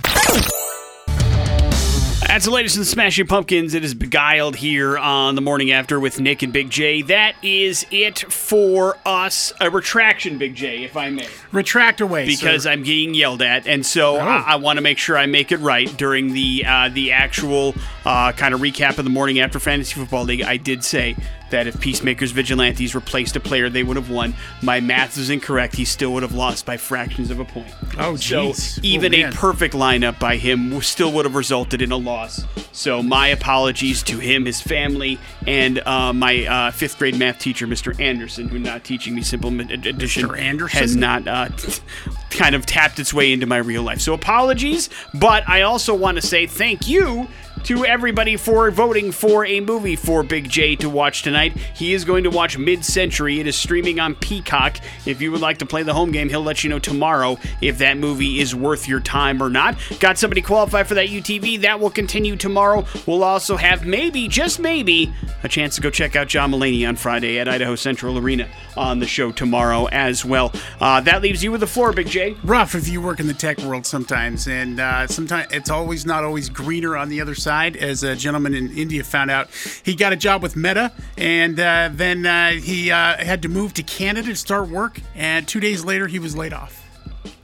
[2.33, 3.75] That's the latest in the Smashing Pumpkins.
[3.75, 7.03] It is beguiled here on the morning after with Nick and Big J.
[7.03, 9.53] That is it for us.
[9.61, 11.29] A retraction, Big J, if I may.
[11.53, 12.71] Retract away, because sir.
[12.71, 14.21] I'm getting yelled at, and so Oh.
[14.21, 17.75] I, I want to make sure I make it right during the uh, the actual
[18.07, 21.15] uh, kind of recap of the morning after Fantasy Football League, I did say
[21.53, 24.35] that if Peacemakers Vigilantes replaced a player, they would have won.
[24.61, 25.77] My math is incorrect.
[25.77, 27.73] He still would have lost by fractions of a point.
[27.99, 28.83] Oh, So jeez.
[28.83, 32.45] even Oh, a perfect lineup by him still would have resulted in a loss.
[32.73, 37.67] So my apologies to him, his family, and uh, my uh, fifth grade math teacher,
[37.67, 37.99] Mr.
[38.01, 40.39] Anderson, who not teaching me simple addition Mr.
[40.39, 40.81] Anderson?
[40.81, 41.49] has not uh,
[42.31, 44.01] kind of tapped its way into my real life.
[44.01, 47.29] So apologies, but I also want to say thank you
[47.65, 51.57] to everybody for voting for a movie for Big J to watch tonight.
[51.75, 53.39] He is going to watch Mid Century.
[53.39, 54.79] It is streaming on Peacock.
[55.07, 57.79] If you would like to play the home game, he'll let you know tomorrow if
[57.79, 59.77] that movie is worth your time or not.
[60.01, 61.61] Got somebody qualified for that UTV.
[61.61, 62.85] That will continue tomorrow.
[63.07, 65.13] We'll also have maybe, just maybe,
[65.45, 68.99] a chance to go check out John Mulaney on Friday at Idaho Central Arena on
[68.99, 70.53] the show tomorrow as well.
[70.81, 72.35] Uh, that leaves you with the floor, Big J.
[72.43, 76.25] rough if you work in the tech world sometimes, and uh, sometimes it's always not
[76.25, 77.52] always greener on the other side.
[77.53, 79.49] As a gentleman in India found out,
[79.85, 83.75] he got a job with Meta, and uh, then uh, he uh, had to move
[83.75, 85.01] to Canada to start work.
[85.15, 86.83] And two days later, he was laid off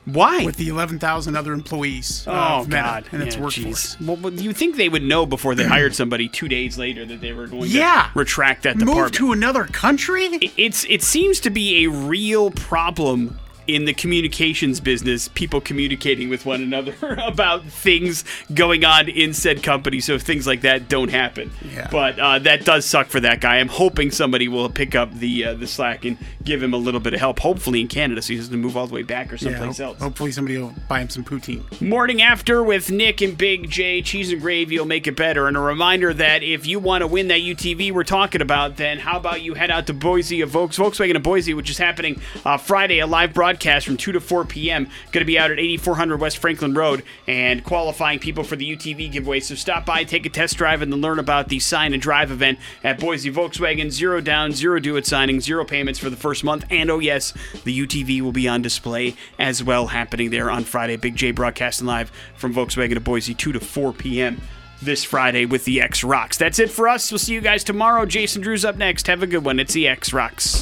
[0.05, 0.43] Why?
[0.43, 2.31] with the 11,000 other employees Oh
[2.61, 3.05] of Meta God!
[3.11, 3.95] and its Yeah, workforce.
[3.97, 4.21] jeez.
[4.21, 7.33] Well, you think they would know before they hired somebody two days later that they
[7.33, 8.09] were going Yeah.
[8.11, 10.25] to retract that Move to another country?
[10.57, 13.37] it's it seems to be a real problem
[13.75, 19.63] in the communications business, people communicating with one another about things going on in said
[19.63, 21.51] company, so things like that don't happen.
[21.63, 21.87] Yeah.
[21.91, 23.57] But uh, that does suck for that guy.
[23.57, 26.99] I'm hoping somebody will pick up the uh, the slack and give him a little
[26.99, 27.39] bit of help.
[27.39, 29.99] Hopefully in Canada, so he doesn't move all the way back or Yeah, ho- else.
[29.99, 31.63] Hopefully, somebody will buy him some poutine.
[31.81, 35.47] Morning after with Nick and Big J, cheese and gravy will make it better.
[35.47, 38.99] And a reminder that if you want to win that UTV we're talking about, then
[38.99, 42.57] how about you head out to Boise of Volkswagen of Boise, which is happening uh,
[42.57, 44.85] Friday, a live broadcast from 2 to 4 p.m.
[45.11, 49.11] Going to be out at 8400 West Franklin Road and qualifying people for the UTV
[49.11, 49.39] giveaway.
[49.39, 52.31] So stop by, take a test drive, and then learn about the sign and drive
[52.31, 53.91] event at Boise Volkswagen.
[53.91, 56.65] Zero down, zero due at signing, zero payments for the first month.
[56.69, 57.33] And oh, yes,
[57.63, 60.95] the UTV will be on display as well, happening there on Friday.
[60.95, 64.41] Big J broadcasting live from Volkswagen to Boise, 2 to 4 p.m.
[64.81, 66.37] This Friday with the X Rocks.
[66.37, 67.11] That's it for us.
[67.11, 68.05] We'll see you guys tomorrow.
[68.05, 69.07] Jason Drew's up next.
[69.07, 69.59] Have a good one.
[69.59, 70.61] It's the X Rocks.